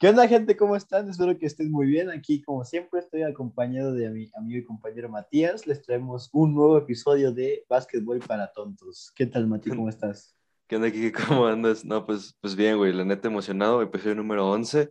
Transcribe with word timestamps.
¿Qué 0.00 0.08
onda, 0.08 0.26
gente? 0.26 0.56
¿Cómo 0.56 0.76
están? 0.76 1.10
Espero 1.10 1.36
que 1.36 1.44
estén 1.44 1.70
muy 1.70 1.86
bien. 1.86 2.08
Aquí, 2.08 2.40
como 2.40 2.64
siempre, 2.64 3.00
estoy 3.00 3.22
acompañado 3.22 3.92
de 3.92 4.08
mi 4.08 4.30
amigo 4.34 4.58
y 4.58 4.64
compañero 4.64 5.10
Matías. 5.10 5.66
Les 5.66 5.82
traemos 5.82 6.30
un 6.32 6.54
nuevo 6.54 6.78
episodio 6.78 7.32
de 7.32 7.66
Básquetbol 7.68 8.18
para 8.20 8.50
Tontos. 8.50 9.12
¿Qué 9.14 9.26
tal, 9.26 9.46
Mati? 9.46 9.68
¿Cómo 9.68 9.88
estás? 9.90 10.34
¿Qué 10.66 10.76
onda, 10.76 10.90
Kiki? 10.90 11.12
¿Cómo 11.12 11.46
andas? 11.46 11.84
No, 11.84 12.06
pues, 12.06 12.34
pues 12.40 12.56
bien, 12.56 12.78
güey. 12.78 12.94
La 12.94 13.04
neta 13.04 13.28
emocionado. 13.28 13.82
Episodio 13.82 14.14
número 14.14 14.50
11. 14.50 14.88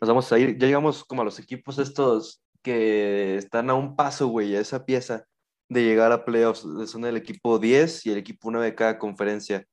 Nos 0.00 0.08
vamos 0.08 0.32
a 0.32 0.38
ir. 0.38 0.56
Ya 0.56 0.68
llegamos 0.68 1.04
como 1.04 1.22
a 1.22 1.24
los 1.24 1.40
equipos 1.40 1.80
estos 1.80 2.40
que 2.62 3.36
están 3.36 3.70
a 3.70 3.74
un 3.74 3.96
paso, 3.96 4.28
güey, 4.28 4.54
a 4.54 4.60
esa 4.60 4.86
pieza 4.86 5.26
de 5.68 5.82
llegar 5.82 6.12
a 6.12 6.24
playoffs. 6.24 6.64
Son 6.86 7.04
el 7.04 7.16
equipo 7.16 7.58
10 7.58 8.06
y 8.06 8.12
el 8.12 8.18
equipo 8.18 8.52
9 8.52 8.66
de 8.66 8.74
cada 8.76 9.00
conferencia. 9.00 9.66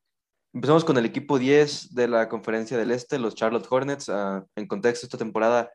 Empezamos 0.54 0.84
con 0.84 0.98
el 0.98 1.06
equipo 1.06 1.40
10 1.40 1.96
de 1.96 2.10
la 2.10 2.28
conferencia 2.28 2.78
del 2.78 2.92
Este, 2.92 3.18
los 3.18 3.36
Charlotte 3.36 3.68
Hornets. 3.70 4.10
Ah, 4.10 4.46
en 4.58 4.68
contexto, 4.68 5.06
esta 5.06 5.18
temporada 5.18 5.72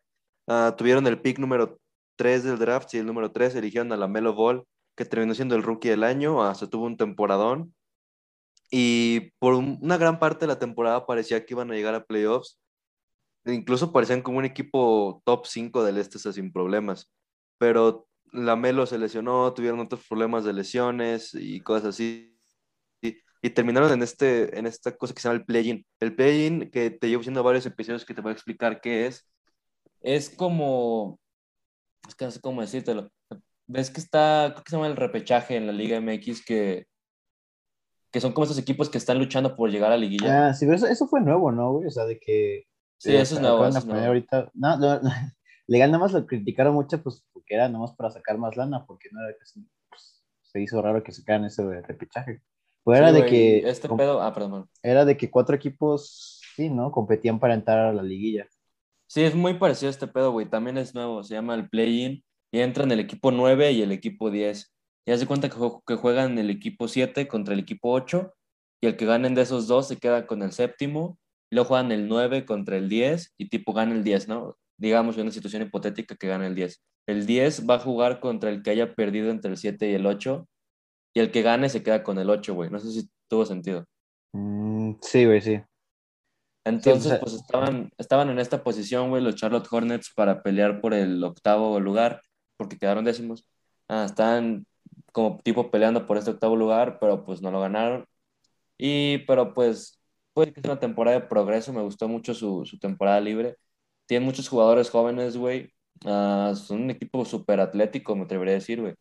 ah, 0.49 0.75
tuvieron 0.77 1.07
el 1.07 1.21
pick 1.23 1.39
número 1.39 1.79
3 2.17 2.45
del 2.45 2.59
draft 2.59 2.93
y 2.93 2.99
el 2.99 3.07
número 3.07 3.33
3 3.33 3.55
eligieron 3.55 3.91
a 3.93 3.97
la 3.97 4.07
Melo 4.07 4.35
Ball, 4.35 4.65
que 4.95 5.07
terminó 5.07 5.35
siendo 5.35 5.55
el 5.55 5.63
rookie 5.63 5.89
del 5.89 6.05
año. 6.05 6.43
Ah, 6.43 6.55
se 6.55 6.67
tuvo 6.67 6.85
un 6.85 6.99
temporadón. 6.99 7.75
Y 8.71 9.31
por 9.39 9.55
una 9.55 9.97
gran 9.97 10.19
parte 10.19 10.41
de 10.41 10.49
la 10.49 10.59
temporada 10.59 11.07
parecía 11.07 11.47
que 11.47 11.55
iban 11.55 11.71
a 11.71 11.75
llegar 11.75 11.95
a 11.95 12.05
playoffs. 12.05 12.61
Incluso 13.47 13.93
parecían 13.93 14.21
como 14.21 14.39
un 14.39 14.45
equipo 14.45 15.23
top 15.25 15.47
5 15.47 15.85
del 15.85 15.97
Este, 15.97 16.19
sin 16.19 16.53
problemas. 16.53 17.11
Pero 17.59 18.07
la 18.31 18.57
Melo 18.57 18.85
se 18.85 18.99
lesionó, 18.99 19.55
tuvieron 19.55 19.81
otros 19.81 20.07
problemas 20.07 20.45
de 20.45 20.53
lesiones 20.53 21.33
y 21.35 21.61
cosas 21.61 21.87
así 21.95 22.36
y 23.43 23.51
terminaron 23.51 23.93
en, 23.93 24.03
este, 24.03 24.59
en 24.59 24.67
esta 24.67 24.97
cosa 24.97 25.15
que 25.15 25.21
se 25.21 25.29
llama 25.29 25.41
el 25.41 25.45
play-in. 25.45 25.87
El 26.01 26.15
play-in, 26.15 26.71
que 26.71 26.91
te 26.91 27.09
llevo 27.09 27.21
haciendo 27.21 27.43
varios 27.43 27.67
episodios 27.67 28.05
que 28.05 28.15
te 28.15 28.21
voy 28.21 28.31
a 28.31 28.35
explicar 28.35 28.81
qué 28.81 29.07
es, 29.07 29.29
es 30.07 30.31
como, 30.31 31.19
es 32.07 32.15
que 32.15 32.25
no 32.25 32.31
sé 32.31 32.41
cómo 32.41 32.61
decírtelo. 32.61 33.11
Ves 33.67 33.91
que 33.91 34.01
está, 34.01 34.51
creo 34.53 34.63
que 34.63 34.71
se 34.71 34.77
llama 34.77 34.87
el 34.87 34.97
repechaje 34.97 35.57
en 35.57 35.67
la 35.67 35.73
Liga 35.73 36.01
MX, 36.01 36.45
que, 36.45 36.87
que 38.13 38.21
son 38.21 38.33
como 38.33 38.45
esos 38.45 38.59
equipos 38.59 38.89
que 38.89 38.99
están 38.99 39.19
luchando 39.19 39.57
por 39.57 39.69
llegar 39.69 39.91
a 39.91 39.97
la 39.97 40.01
liguilla. 40.01 40.49
Ah, 40.49 40.55
sí, 40.55 40.65
pero 40.65 40.87
eso, 40.87 41.09
fue 41.09 41.21
nuevo, 41.21 41.51
¿no, 41.51 41.73
güey? 41.73 41.89
O 41.89 41.91
sea, 41.91 42.05
de 42.05 42.21
que... 42.21 42.67
Sí, 42.99 43.15
eso 43.17 43.35
es 43.35 43.41
nuevo. 43.41 43.67
Eso 43.67 43.93
Ahorita, 43.93 44.49
no, 44.55 44.77
no, 44.77 45.01
legal 45.67 45.91
nada 45.91 46.05
más 46.05 46.13
lo 46.13 46.25
criticaron 46.25 46.75
mucho, 46.75 47.03
pues, 47.03 47.25
porque 47.33 47.57
era 47.57 47.69
nada 47.69 47.81
más 47.81 47.95
para 47.97 48.11
sacar 48.11 48.39
más 48.39 48.57
lana, 48.57 48.87
porque 48.87 49.09
no 49.11 49.21
era 49.21 49.33
que 49.33 49.61
pues, 49.89 50.25
se 50.43 50.61
hizo 50.61 50.81
raro 50.81 51.03
que 51.03 51.11
se 51.11 51.23
sacaran 51.23 51.47
ese 51.47 51.65
repechaje. 51.83 52.43
Pues 52.87 53.01
era 53.01 53.11
de 53.11 53.27
que. 53.27 53.69
Este 53.69 53.89
pedo. 53.89 54.23
Ah, 54.23 54.33
perdón. 54.33 54.71
Era 54.81 55.05
de 55.05 55.17
que 55.17 55.29
cuatro 55.29 55.57
equipos, 55.57 56.41
sí, 56.55 56.71
¿no? 56.71 56.93
Competían 56.93 57.41
para 57.41 57.55
entrar 57.55 57.81
a 57.81 57.93
la 57.93 58.05
liguilla. 58.05 58.47
Sí, 59.09 59.25
es 59.25 59.35
muy 59.35 59.55
parecido 59.55 59.89
a 59.89 59.91
este 59.91 60.07
pedo, 60.07 60.31
güey. 60.31 60.49
También 60.49 60.79
es 60.79 60.95
nuevo. 60.95 61.25
Se 61.25 61.35
llama 61.35 61.57
el 61.57 61.69
play-in. 61.69 62.23
Y 62.53 62.61
entran 62.61 62.93
el 62.93 63.01
equipo 63.01 63.33
9 63.33 63.73
y 63.73 63.83
el 63.83 63.91
equipo 63.91 64.31
10. 64.31 64.73
Y 65.05 65.11
hace 65.11 65.27
cuenta 65.27 65.49
que, 65.49 65.97
juegan 65.97 66.39
el 66.39 66.49
equipo 66.49 66.87
7 66.87 67.27
contra 67.27 67.55
el 67.55 67.61
equipo 67.61 67.91
8. 67.91 68.33
Y 68.81 68.87
el 68.87 68.97
que 68.97 69.05
ganen 69.05 69.35
de 69.35 69.43
esos 69.43 69.67
dos 69.67 69.89
se 69.89 69.97
queda 69.97 70.29
con 70.29 70.43
el 70.43 70.53
séptimo. 70.53 71.19
Y 71.51 71.57
luego 71.57 71.71
juegan 71.71 71.91
el 71.91 72.07
9 72.07 72.45
contra 72.45 72.77
el 72.77 72.89
10. 72.89 73.35
Y 73.37 73.49
tipo 73.49 73.73
gana 73.73 73.97
el 73.97 74.05
10, 74.05 74.29
¿no? 74.29 74.57
Digamos, 74.79 75.17
en 75.17 75.23
una 75.23 75.33
situación 75.33 75.63
hipotética 75.63 76.15
que 76.15 76.29
gana 76.29 76.47
el 76.47 76.55
10. 76.55 76.81
El 77.09 77.27
10 77.27 77.69
va 77.69 77.75
a 77.75 77.81
jugar 77.81 78.21
contra 78.21 78.49
el 78.51 78.63
que 78.63 78.71
haya 78.71 78.95
perdido 78.95 79.31
entre 79.31 79.51
el 79.51 79.57
7 79.57 79.91
y 79.91 79.95
el 79.95 80.07
8 80.07 80.47
y 81.17 81.21
el 81.21 81.31
que 81.31 81.41
gane 81.41 81.71
se 81.71 81.83
queda 81.83 82.03
con 82.03 82.19
el 82.19 82.29
8, 82.29 82.55
güey. 82.55 82.69
No 82.69 82.79
sé 82.79 82.93
si 82.93 83.09
tuvo 83.27 83.47
sentido. 83.47 83.87
Mm, 84.33 84.97
sí, 85.01 85.25
güey, 85.25 85.41
sí. 85.41 85.63
Entonces, 86.63 87.19
pues 87.19 87.33
estaban, 87.33 87.91
estaban 87.97 88.29
en 88.29 88.39
esta 88.39 88.63
posición, 88.63 89.09
güey, 89.09 89.23
los 89.23 89.35
Charlotte 89.35 89.67
Hornets 89.71 90.13
para 90.15 90.43
pelear 90.43 90.83
por 90.83 90.93
el 90.93 91.25
octavo 91.25 91.81
lugar, 91.81 92.21
porque 92.59 92.77
quedaron 92.77 93.07
décimos. 93.07 93.47
Ah, 93.89 94.05
estaban 94.05 94.67
como 95.11 95.41
tipo 95.43 95.71
peleando 95.71 96.05
por 96.05 96.19
este 96.19 96.33
octavo 96.33 96.55
lugar, 96.55 96.99
pero 97.01 97.25
pues 97.25 97.41
no 97.41 97.51
lo 97.51 97.61
ganaron. 97.61 98.05
Y, 98.77 99.21
pero 99.27 99.55
pues, 99.55 99.99
puede 100.35 100.53
que 100.53 100.61
sea 100.61 100.73
una 100.73 100.81
temporada 100.81 101.19
de 101.19 101.27
progreso, 101.27 101.73
me 101.73 101.81
gustó 101.81 102.09
mucho 102.09 102.35
su, 102.35 102.67
su 102.67 102.79
temporada 102.79 103.23
libre. 103.23 103.57
Tienen 104.05 104.27
muchos 104.27 104.51
jugadores 104.51 104.91
jóvenes, 104.91 105.39
güey. 105.39 105.73
Ah, 106.05 106.53
son 106.55 106.83
un 106.83 106.91
equipo 106.91 107.25
súper 107.25 107.61
atlético, 107.61 108.15
me 108.15 108.25
atrevería 108.25 108.53
a 108.53 108.57
decir, 108.57 108.83
güey 108.83 108.95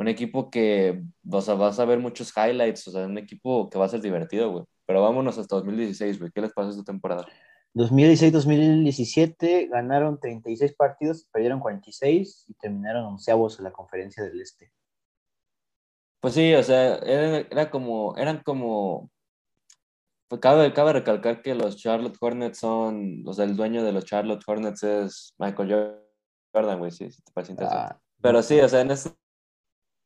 un 0.00 0.08
equipo 0.08 0.50
que, 0.50 1.02
o 1.30 1.40
sea, 1.42 1.54
vas 1.54 1.78
a 1.78 1.84
ver 1.84 1.98
muchos 1.98 2.32
highlights, 2.34 2.88
o 2.88 2.90
sea, 2.90 3.04
un 3.04 3.18
equipo 3.18 3.68
que 3.68 3.78
va 3.78 3.84
a 3.84 3.88
ser 3.88 4.00
divertido, 4.00 4.50
güey. 4.50 4.64
Pero 4.86 5.02
vámonos 5.02 5.36
hasta 5.36 5.56
2016, 5.56 6.18
güey. 6.18 6.30
¿Qué 6.32 6.40
les 6.40 6.54
pasa 6.54 6.70
esta 6.70 6.84
temporada? 6.84 7.26
2016-2017 7.74 9.68
ganaron 9.68 10.18
36 10.18 10.72
partidos, 10.72 11.28
perdieron 11.30 11.60
46 11.60 12.46
y 12.48 12.54
terminaron 12.54 13.04
onceavos 13.04 13.58
en 13.58 13.64
la 13.64 13.72
conferencia 13.72 14.24
del 14.24 14.40
Este. 14.40 14.72
Pues 16.20 16.32
sí, 16.32 16.54
o 16.54 16.62
sea, 16.62 16.96
era, 16.96 17.70
como, 17.70 18.16
eran 18.16 18.42
como, 18.42 19.10
pues 20.28 20.40
cabe, 20.40 20.72
cabe 20.72 20.94
recalcar 20.94 21.42
que 21.42 21.54
los 21.54 21.76
Charlotte 21.76 22.16
Hornets 22.18 22.58
son, 22.58 23.22
o 23.26 23.34
sea, 23.34 23.44
el 23.44 23.54
dueño 23.54 23.84
de 23.84 23.92
los 23.92 24.06
Charlotte 24.06 24.44
Hornets 24.46 24.82
es 24.82 25.34
Michael 25.38 26.00
Jordan, 26.54 26.78
güey, 26.78 26.90
sí, 26.90 27.10
si 27.10 27.22
te 27.22 27.32
parece 27.32 27.52
interesante. 27.52 27.94
Ah, 27.94 28.00
Pero 28.22 28.42
sí, 28.42 28.58
o 28.60 28.68
sea, 28.68 28.80
en 28.80 28.90
este 28.90 29.10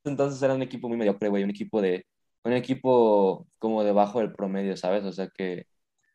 entonces 0.09 0.41
era 0.41 0.53
un 0.53 0.61
equipo 0.61 0.87
muy 0.87 0.97
mediocre, 0.97 1.29
güey, 1.29 1.43
un 1.43 1.49
equipo 1.49 1.81
de, 1.81 2.05
un 2.43 2.53
equipo 2.53 3.47
como 3.59 3.83
debajo 3.83 4.19
del 4.19 4.33
promedio, 4.33 4.77
¿sabes? 4.77 5.03
O 5.03 5.11
sea 5.11 5.29
que 5.35 5.65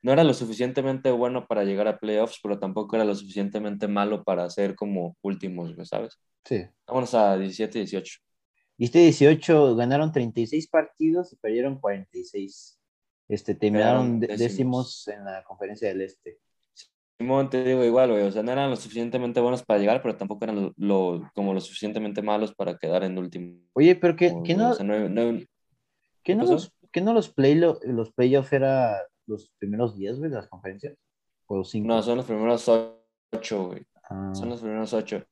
no 0.02 0.12
era 0.12 0.24
lo 0.24 0.32
suficientemente 0.32 1.10
bueno 1.10 1.46
para 1.46 1.64
llegar 1.64 1.88
a 1.88 1.98
playoffs, 1.98 2.38
pero 2.42 2.58
tampoco 2.58 2.96
era 2.96 3.04
lo 3.04 3.14
suficientemente 3.14 3.88
malo 3.88 4.24
para 4.24 4.48
ser 4.48 4.74
como 4.74 5.16
últimos, 5.22 5.74
¿sabes? 5.88 6.18
Sí. 6.44 6.64
Vámonos 6.86 7.14
a 7.14 7.36
17 7.36 7.78
y 7.78 7.82
18. 7.82 8.18
Y 8.78 8.84
este 8.84 9.00
18 9.00 9.76
ganaron 9.76 10.10
36 10.10 10.68
partidos 10.68 11.32
y 11.32 11.36
perdieron 11.36 11.78
46. 11.78 12.78
Este, 13.28 13.54
terminaron 13.54 14.20
décimos 14.20 15.06
en 15.08 15.24
la 15.24 15.44
conferencia 15.44 15.88
del 15.88 16.00
Este. 16.00 16.38
Simón, 17.20 17.50
te 17.50 17.62
digo 17.62 17.84
igual, 17.84 18.12
güey, 18.12 18.22
o 18.22 18.32
sea, 18.32 18.42
no 18.42 18.50
eran 18.50 18.70
lo 18.70 18.76
suficientemente 18.76 19.40
buenos 19.40 19.62
para 19.62 19.78
llegar, 19.78 20.00
pero 20.00 20.16
tampoco 20.16 20.42
eran 20.42 20.72
lo, 20.74 21.30
como 21.34 21.52
lo 21.52 21.60
suficientemente 21.60 22.22
malos 22.22 22.54
para 22.54 22.78
quedar 22.78 23.04
en 23.04 23.18
último. 23.18 23.60
Oye, 23.74 23.94
pero 23.94 24.16
que, 24.16 24.32
no, 24.32 24.42
¿qué 24.42 24.54
no, 24.54 24.68
los, 24.70 24.78
¿qué 26.90 27.02
no 27.02 27.12
los, 27.12 27.28
play, 27.28 27.56
los 27.56 28.10
playoffs 28.14 28.54
era 28.54 29.02
los 29.26 29.52
primeros 29.58 29.98
10, 29.98 30.18
güey, 30.18 30.30
de 30.30 30.36
las 30.36 30.48
conferencias? 30.48 30.96
¿O 31.44 31.62
cinco? 31.62 31.88
No, 31.88 32.02
son 32.02 32.16
los 32.16 32.24
primeros 32.24 32.66
8, 32.66 33.66
güey. 33.66 33.82
Ah. 34.08 34.30
Son 34.32 34.48
los 34.48 34.62
primeros 34.62 34.94
8. 34.94 35.22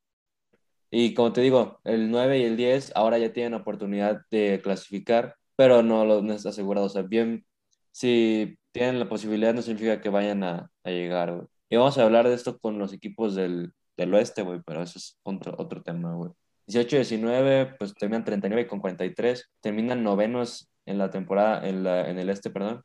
Y 0.91 1.15
como 1.15 1.33
te 1.33 1.41
digo, 1.41 1.81
el 1.85 2.11
9 2.11 2.41
y 2.41 2.43
el 2.43 2.59
10 2.59 2.93
ahora 2.97 3.17
ya 3.17 3.33
tienen 3.33 3.55
oportunidad 3.55 4.21
de 4.31 4.61
clasificar, 4.63 5.37
pero 5.57 5.83
no, 5.83 6.05
lo, 6.05 6.21
no 6.21 6.35
está 6.35 6.51
asegurado. 6.51 6.85
O 6.85 6.91
sea, 6.91 7.01
bien, 7.01 7.47
si 7.93 8.59
tienen 8.73 8.99
la 8.99 9.09
posibilidad, 9.09 9.55
no 9.55 9.63
significa 9.63 10.03
que 10.03 10.11
vayan 10.11 10.45
a, 10.45 10.71
a 10.85 10.91
llegar, 10.91 11.35
güey. 11.35 11.49
Y 11.69 11.77
vamos 11.77 11.99
a 11.99 12.05
hablar 12.05 12.29
de 12.29 12.35
esto 12.35 12.59
con 12.59 12.79
los 12.79 12.93
equipos 12.93 13.35
del, 13.35 13.73
del 13.97 14.15
oeste, 14.15 14.43
güey, 14.43 14.61
pero 14.65 14.83
eso 14.83 14.99
es 14.99 15.19
otro, 15.23 15.55
otro 15.59 15.83
tema, 15.83 16.15
güey. 16.15 16.33
18-19, 16.69 17.77
pues 17.79 17.95
terminan 17.95 18.25
39 18.25 18.69
con 18.69 18.81
43, 18.81 19.51
terminan 19.61 20.03
novenos 20.03 20.71
en 20.87 20.99
la 20.99 21.11
temporada, 21.11 21.67
en, 21.69 21.85
la, 21.85 22.09
en 22.09 22.19
el 22.19 22.31
este, 22.31 22.51
perdón. 22.51 22.83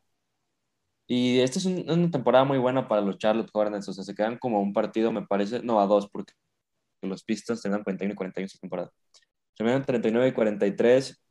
Y 1.07 1.39
esta 1.39 1.59
es 1.59 1.65
una 1.65 2.09
temporada 2.11 2.45
muy 2.45 2.57
buena 2.57 2.87
para 2.87 3.01
los 3.01 3.17
Charlotte 3.17 3.49
Hornets, 3.53 3.87
o 3.89 3.93
sea, 3.93 4.03
se 4.03 4.15
quedan 4.15 4.37
como 4.37 4.61
un 4.61 4.73
partido, 4.73 5.11
me 5.11 5.25
parece, 5.25 5.61
no, 5.61 5.79
a 5.81 5.85
dos, 5.87 6.09
porque 6.09 6.33
los 7.01 7.23
Pistons 7.23 7.61
terminan 7.61 7.83
41 7.83 8.13
y 8.13 8.15
41 8.15 8.45
esta 8.45 8.59
temporada. 8.59 8.91
Terminan 9.55 9.85
39 9.85 10.29
y 10.29 10.33
43, 10.33 11.23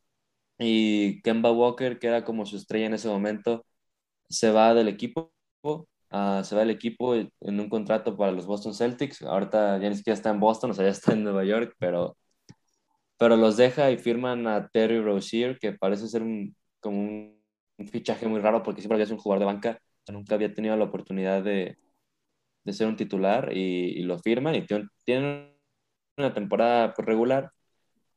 y 0.59 1.23
Kemba 1.23 1.53
Walker, 1.53 1.99
que 1.99 2.07
era 2.09 2.25
como 2.25 2.47
su 2.47 2.57
estrella 2.57 2.87
en 2.87 2.95
ese 2.95 3.09
momento, 3.09 3.65
se 4.29 4.51
va 4.53 4.75
del 4.75 4.89
equipo 4.89 5.33
Ah, 6.15 6.43
se 6.45 6.55
va 6.55 6.63
el 6.63 6.71
equipo 6.71 7.15
en 7.15 7.31
un 7.41 7.71
contrato 7.71 8.17
para 8.17 8.33
los 8.33 8.45
Boston 8.47 8.75
Celtics. 8.75 9.23
Ahorita 9.23 9.79
ya 9.79 9.89
ni 9.89 9.97
siquiera 9.97 10.15
está 10.15 10.31
en 10.31 10.41
Boston, 10.41 10.71
o 10.71 10.75
sea, 10.75 10.85
ya 10.85 10.91
está 10.91 11.13
en 11.15 11.25
Nueva 11.25 11.45
York, 11.45 11.75
pero, 11.79 12.19
pero 13.19 13.37
los 13.37 13.57
deja 13.57 13.91
y 13.91 13.99
firman 13.99 14.47
a 14.47 14.69
Terry 14.69 15.01
Rozier, 15.01 15.59
que 15.59 15.73
parece 15.73 16.09
ser 16.09 16.23
un, 16.23 16.57
como 16.81 17.01
un, 17.01 17.43
fichaje 17.91 18.29
muy 18.29 18.41
raro 18.41 18.63
porque 18.63 18.81
siempre 18.81 18.97
había 18.97 19.07
sido 19.07 19.17
un 19.17 19.23
jugador 19.23 19.41
de 19.41 19.47
banca, 19.47 19.79
nunca 20.09 20.35
había 20.37 20.55
tenido 20.55 20.77
la 20.77 20.85
oportunidad 20.85 21.43
de, 21.43 21.79
de 22.65 22.73
ser 22.73 22.87
un 22.89 22.97
titular 22.97 23.57
y, 23.57 24.03
lo 24.05 24.19
firman 24.19 24.55
y 24.57 24.67
tienen 25.05 25.57
una 26.17 26.35
temporada 26.35 26.95
pues, 26.95 27.07
regular, 27.07 27.53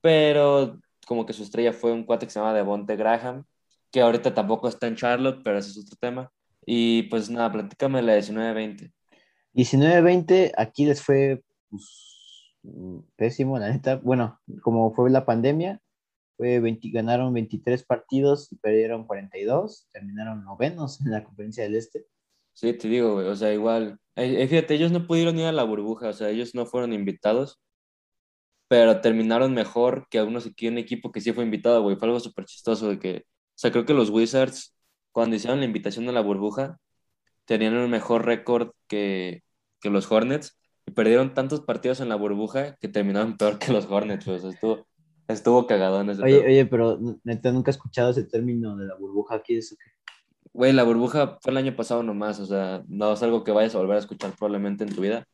pero 0.01 0.79
como 1.07 1.25
que 1.25 1.33
su 1.33 1.43
estrella 1.43 1.73
fue 1.73 1.93
un 1.93 2.05
cuate 2.05 2.27
que 2.27 2.31
se 2.33 2.39
llama 2.39 2.53
Devonte 2.53 2.95
Graham, 2.97 3.45
que 3.91 4.01
ahorita 4.01 4.33
tampoco 4.33 4.67
está 4.67 4.87
en 4.87 4.95
Charlotte, 4.95 5.41
pero 5.43 5.59
ese 5.59 5.71
es 5.71 5.79
otro 5.79 5.97
tema. 5.99 6.31
Y 6.65 7.03
pues 7.03 7.29
nada, 7.29 7.51
platícame 7.51 8.01
la 8.01 8.17
19-20. 8.17 8.91
19-20, 9.53 10.51
aquí 10.57 10.85
les 10.85 11.01
fue 11.01 11.43
pues, 11.69 12.55
pésimo, 13.15 13.59
la 13.59 13.69
neta. 13.69 13.97
Bueno, 13.97 14.39
como 14.61 14.93
fue 14.93 15.09
la 15.09 15.25
pandemia, 15.25 15.81
fue 16.37 16.61
ganaron 16.91 17.33
23 17.33 17.83
partidos 17.85 18.51
y 18.51 18.57
perdieron 18.57 19.05
42, 19.05 19.87
terminaron 19.91 20.43
novenos 20.43 21.01
en 21.01 21.11
la 21.11 21.23
conferencia 21.23 21.63
del 21.63 21.75
Este. 21.75 22.05
Sí, 22.53 22.73
te 22.73 22.87
digo, 22.87 23.15
güey, 23.15 23.27
o 23.27 23.35
sea, 23.35 23.53
igual, 23.53 23.99
Eh, 24.17 24.43
eh, 24.43 24.47
fíjate, 24.47 24.75
ellos 24.75 24.91
no 24.91 25.07
pudieron 25.07 25.37
ir 25.37 25.45
a 25.45 25.51
la 25.51 25.63
burbuja, 25.63 26.09
o 26.09 26.13
sea, 26.13 26.29
ellos 26.29 26.55
no 26.55 26.65
fueron 26.65 26.93
invitados, 26.93 27.59
pero 28.67 29.01
terminaron 29.01 29.53
mejor 29.53 30.07
que 30.09 30.19
algunos 30.19 30.45
aquí 30.45 30.67
un 30.67 30.77
equipo 30.77 31.11
que 31.11 31.21
sí 31.21 31.31
fue 31.33 31.43
invitado, 31.43 31.81
güey. 31.83 31.95
Fue 31.97 32.07
algo 32.07 32.19
súper 32.19 32.45
chistoso 32.45 32.89
de 32.89 32.99
que, 32.99 33.17
o 33.19 33.57
sea, 33.57 33.71
creo 33.71 33.85
que 33.85 33.93
los 33.93 34.09
Wizards, 34.09 34.74
cuando 35.15 35.37
hicieron 35.37 35.61
la 35.61 35.65
invitación 35.65 36.09
a 36.09 36.11
la 36.11 36.19
burbuja, 36.19 36.77
tenían 37.45 37.77
un 37.77 37.89
mejor 37.89 38.25
récord 38.25 38.71
que, 38.89 39.43
que 39.79 39.89
los 39.89 40.11
Hornets 40.11 40.59
y 40.85 40.91
perdieron 40.91 41.33
tantos 41.33 41.61
partidos 41.61 42.01
en 42.01 42.09
la 42.09 42.15
burbuja 42.15 42.75
que 42.81 42.89
terminaron 42.89 43.37
peor 43.37 43.57
que 43.57 43.71
los 43.71 43.85
Hornets, 43.85 44.25
sea, 44.25 44.35
estuvo, 44.35 44.85
estuvo 45.29 45.67
cagado 45.67 46.01
en 46.01 46.09
ese 46.09 46.21
Oye, 46.21 46.45
oye, 46.45 46.65
pero 46.65 46.99
neta, 47.23 47.53
nunca 47.53 47.71
he 47.71 47.75
escuchado 47.75 48.09
ese 48.09 48.25
término 48.25 48.75
de 48.75 48.87
la 48.87 48.95
burbuja. 48.95 49.41
¿Qué 49.41 49.59
es? 49.59 49.77
Güey, 50.51 50.73
la 50.73 50.83
burbuja 50.83 51.37
fue 51.41 51.51
el 51.51 51.57
año 51.59 51.77
pasado 51.77 52.03
nomás, 52.03 52.41
o 52.41 52.45
sea, 52.45 52.83
no 52.89 53.13
es 53.13 53.23
algo 53.23 53.45
que 53.45 53.53
vayas 53.53 53.73
a 53.73 53.77
volver 53.77 53.95
a 53.95 53.99
escuchar 53.99 54.33
probablemente 54.37 54.83
en 54.83 54.93
tu 54.93 54.99
vida. 54.99 55.25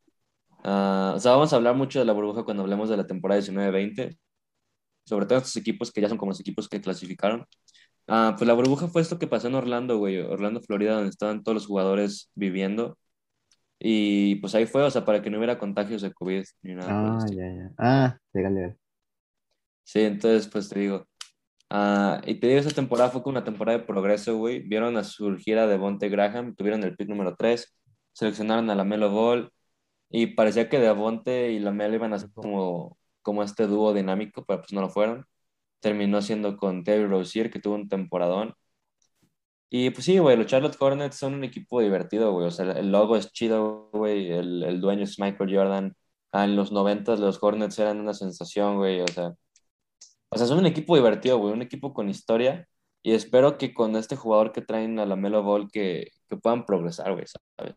Uh, 0.63 1.15
o 1.15 1.19
sea, 1.19 1.31
vamos 1.31 1.53
a 1.53 1.55
hablar 1.55 1.73
mucho 1.73 1.97
de 1.97 2.05
la 2.05 2.13
burbuja 2.13 2.43
cuando 2.43 2.61
hablemos 2.61 2.87
de 2.87 2.97
la 2.97 3.07
temporada 3.07 3.41
19-20, 3.41 4.15
sobre 5.05 5.25
todo 5.25 5.39
estos 5.39 5.57
equipos 5.57 5.91
que 5.91 6.01
ya 6.01 6.07
son 6.07 6.19
como 6.19 6.29
los 6.29 6.39
equipos 6.39 6.69
que 6.69 6.79
clasificaron. 6.79 7.47
Uh, 8.07 8.35
pues 8.37 8.47
la 8.47 8.53
burbuja 8.53 8.87
fue 8.87 9.01
esto 9.01 9.19
que 9.19 9.27
pasó 9.27 9.47
en 9.47 9.55
Orlando, 9.55 9.97
güey, 9.97 10.19
Orlando, 10.19 10.61
Florida, 10.61 10.95
donde 10.95 11.09
estaban 11.09 11.43
todos 11.43 11.55
los 11.55 11.67
jugadores 11.67 12.31
viviendo. 12.35 12.97
Y 13.79 14.35
pues 14.35 14.53
ahí 14.55 14.65
fue, 14.65 14.83
o 14.83 14.91
sea, 14.91 15.05
para 15.05 15.21
que 15.21 15.29
no 15.29 15.37
hubiera 15.37 15.57
contagios 15.57 16.01
de 16.01 16.13
COVID 16.13 16.43
ni 16.61 16.75
nada. 16.75 17.17
Ah, 17.17 17.25
ya, 17.29 17.47
ya. 17.47 17.71
Ah, 17.77 18.17
legal, 18.33 18.53
legal. 18.53 18.77
Sí, 19.83 20.01
entonces, 20.01 20.47
pues 20.47 20.69
te 20.69 20.79
digo, 20.79 21.07
Uh, 21.73 22.19
y 22.25 22.35
te 22.35 22.47
digo, 22.47 22.59
esa 22.59 22.71
temporada 22.71 23.09
fue 23.11 23.23
como 23.23 23.31
una 23.37 23.45
temporada 23.45 23.77
de 23.77 23.85
progreso, 23.85 24.37
güey. 24.37 24.59
Vieron 24.59 24.97
a 24.97 25.05
surgir 25.05 25.57
a 25.57 25.67
Devonte 25.67 26.09
Graham, 26.09 26.53
tuvieron 26.53 26.83
el 26.83 26.97
pick 26.97 27.07
número 27.07 27.35
3, 27.37 27.77
seleccionaron 28.11 28.69
a 28.69 28.75
la 28.75 28.83
Melo 28.83 29.09
Ball 29.09 29.53
y 30.09 30.27
parecía 30.27 30.67
que 30.67 30.79
Devonte 30.79 31.51
y 31.53 31.59
la 31.59 31.71
Melo 31.71 31.95
iban 31.95 32.13
a 32.13 32.19
ser 32.19 32.29
como, 32.33 32.97
como 33.21 33.41
este 33.43 33.67
dúo 33.67 33.93
dinámico, 33.93 34.43
pero 34.45 34.59
pues 34.59 34.73
no 34.73 34.81
lo 34.81 34.89
fueron. 34.89 35.25
Terminó 35.81 36.21
siendo 36.21 36.57
con 36.57 36.83
Terry 36.83 37.07
Rozier, 37.07 37.51
que 37.51 37.59
tuvo 37.59 37.75
un 37.75 37.89
temporadón. 37.89 38.55
Y 39.69 39.89
pues 39.91 40.05
sí, 40.05 40.17
güey, 40.19 40.35
los 40.37 40.47
Charlotte 40.47 40.75
Hornets 40.79 41.15
son 41.17 41.33
un 41.33 41.43
equipo 41.45 41.79
divertido, 41.81 42.33
güey. 42.33 42.47
O 42.47 42.51
sea, 42.51 42.71
el 42.73 42.91
logo 42.91 43.15
es 43.15 43.31
chido, 43.31 43.89
güey. 43.93 44.29
El, 44.31 44.63
el 44.63 44.81
dueño 44.81 45.03
es 45.03 45.17
Michael 45.19 45.55
Jordan. 45.55 45.95
Ah, 46.33 46.43
en 46.45 46.55
los 46.57 46.71
90 46.71 47.15
los 47.17 47.41
Hornets 47.41 47.79
eran 47.79 47.99
una 47.99 48.13
sensación, 48.13 48.77
güey. 48.77 49.01
O 49.01 49.07
sea, 49.07 49.33
o 50.29 50.37
sea, 50.37 50.47
son 50.47 50.59
un 50.59 50.65
equipo 50.65 50.95
divertido, 50.95 51.37
güey, 51.37 51.53
un 51.53 51.61
equipo 51.61 51.93
con 51.93 52.09
historia. 52.09 52.67
Y 53.03 53.13
espero 53.13 53.57
que 53.57 53.73
con 53.73 53.95
este 53.95 54.15
jugador 54.15 54.51
que 54.53 54.61
traen 54.61 54.99
a 54.99 55.05
la 55.05 55.15
Melo 55.15 55.43
Ball 55.43 55.69
que, 55.71 56.11
que 56.29 56.37
puedan 56.37 56.65
progresar, 56.65 57.13
güey, 57.13 57.25
¿sabes? 57.27 57.75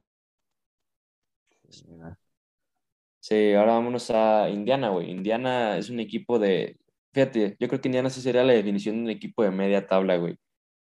Sí, 3.21 3.55
ahora 3.55 3.73
vámonos 3.75 4.11
a 4.11 4.51
Indiana, 4.51 4.91
güey. 4.91 5.11
Indiana 5.11 5.79
es 5.79 5.89
un 5.91 5.99
equipo 6.01 6.39
de. 6.39 6.79
Fíjate, 7.15 7.57
yo 7.61 7.69
creo 7.69 7.81
que 7.81 7.89
Indiana 7.89 8.11
sí 8.11 8.21
sería 8.21 8.43
la 8.43 8.53
definición 8.53 8.97
de 8.97 9.03
un 9.03 9.11
equipo 9.11 9.45
de 9.45 9.53
media 9.53 9.87
tabla, 9.87 10.17
güey. 10.17 10.37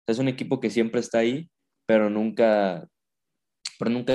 es 0.08 0.18
un 0.18 0.30
equipo 0.30 0.62
que 0.62 0.70
siempre 0.70 1.02
está 1.02 1.20
ahí, 1.20 1.52
pero 1.86 2.10
nunca. 2.10 2.88
Pero 3.78 3.92
nunca 3.92 4.14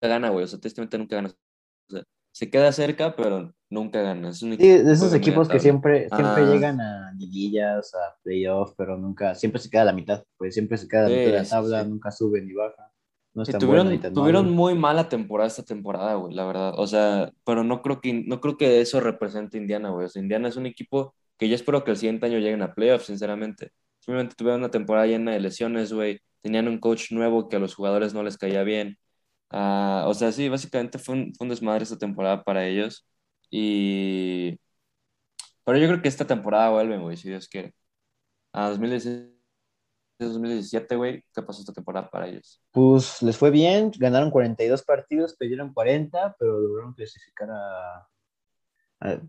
gana, 0.00 0.30
güey. 0.30 0.44
O 0.44 0.46
sea, 0.46 0.58
tristemente 0.58 0.96
nunca 0.96 1.16
gana. 1.16 1.28
O 1.28 1.92
sea, 1.92 2.02
se 2.32 2.50
queda 2.50 2.72
cerca, 2.72 3.14
pero 3.14 3.52
nunca 3.68 4.00
gana. 4.00 4.30
Es 4.30 4.38
sí, 4.38 4.56
de 4.56 4.90
esos 4.90 5.12
equipos 5.12 5.48
que 5.48 5.60
siempre, 5.60 6.08
siempre 6.08 6.44
ah. 6.44 6.50
llegan 6.50 6.80
a 6.80 7.12
liguillas, 7.18 7.94
a 7.94 8.16
playoffs, 8.22 8.74
pero 8.78 8.96
nunca, 8.96 9.34
siempre 9.34 9.60
se 9.60 9.68
queda 9.68 9.82
a 9.82 9.86
la 9.86 9.92
mitad, 9.92 10.24
pues 10.38 10.54
siempre 10.54 10.78
se 10.78 10.88
queda 10.88 11.06
a 11.06 11.08
la 11.10 11.16
mitad 11.16 11.32
de 11.32 11.42
la 11.42 11.48
tabla, 11.48 11.84
nunca 11.84 12.10
sube 12.10 12.40
ni 12.40 12.54
baja. 12.54 12.90
No 13.34 13.44
tuvieron, 13.44 14.00
tuvieron 14.14 14.50
muy 14.50 14.76
mala 14.76 15.08
temporada 15.08 15.48
esta 15.48 15.64
temporada, 15.64 16.14
güey, 16.14 16.34
la 16.34 16.46
verdad. 16.46 16.74
O 16.78 16.86
sea, 16.86 17.32
pero 17.44 17.64
no 17.64 17.82
creo 17.82 18.00
que, 18.00 18.14
no 18.14 18.40
creo 18.40 18.56
que 18.56 18.80
eso 18.80 19.00
represente 19.00 19.58
Indiana, 19.58 19.90
güey. 19.90 20.06
O 20.06 20.08
sea, 20.08 20.22
Indiana 20.22 20.48
es 20.48 20.56
un 20.56 20.66
equipo 20.66 21.14
que 21.44 21.50
yo 21.50 21.56
espero 21.56 21.84
que 21.84 21.90
el 21.90 21.96
siguiente 21.98 22.26
año 22.26 22.38
lleguen 22.38 22.62
a 22.62 22.74
playoffs, 22.74 23.06
sinceramente. 23.06 23.72
Simplemente 24.00 24.34
tuvieron 24.34 24.60
una 24.60 24.70
temporada 24.70 25.06
llena 25.06 25.32
de 25.32 25.40
lesiones, 25.40 25.92
güey. 25.92 26.20
Tenían 26.40 26.68
un 26.68 26.78
coach 26.78 27.12
nuevo 27.12 27.48
que 27.48 27.56
a 27.56 27.58
los 27.58 27.74
jugadores 27.74 28.14
no 28.14 28.22
les 28.22 28.38
caía 28.38 28.62
bien. 28.62 28.98
Ah, 29.50 30.04
o 30.08 30.14
sea, 30.14 30.32
sí, 30.32 30.48
básicamente 30.48 30.98
fue 30.98 31.14
un, 31.14 31.34
fue 31.34 31.44
un, 31.46 31.50
desmadre 31.50 31.84
esta 31.84 31.98
temporada 31.98 32.42
para 32.44 32.66
ellos. 32.66 33.06
Y. 33.50 34.58
Pero 35.64 35.78
yo 35.78 35.88
creo 35.88 36.02
que 36.02 36.08
esta 36.08 36.26
temporada 36.26 36.70
vuelven, 36.70 37.02
güey, 37.02 37.16
si 37.16 37.28
Dios 37.28 37.48
quiere. 37.48 37.74
A 38.52 38.68
2017, 38.70 40.96
güey, 40.96 41.24
¿qué 41.34 41.42
pasó 41.42 41.60
esta 41.60 41.72
temporada 41.74 42.10
para 42.10 42.28
ellos? 42.28 42.62
Pues 42.72 43.22
les 43.22 43.36
fue 43.36 43.50
bien, 43.50 43.90
ganaron 43.98 44.30
42 44.30 44.82
partidos, 44.84 45.36
perdieron 45.36 45.72
40, 45.74 46.36
pero 46.38 46.60
lograron 46.60 46.94
clasificar 46.94 47.50
a. 47.50 48.08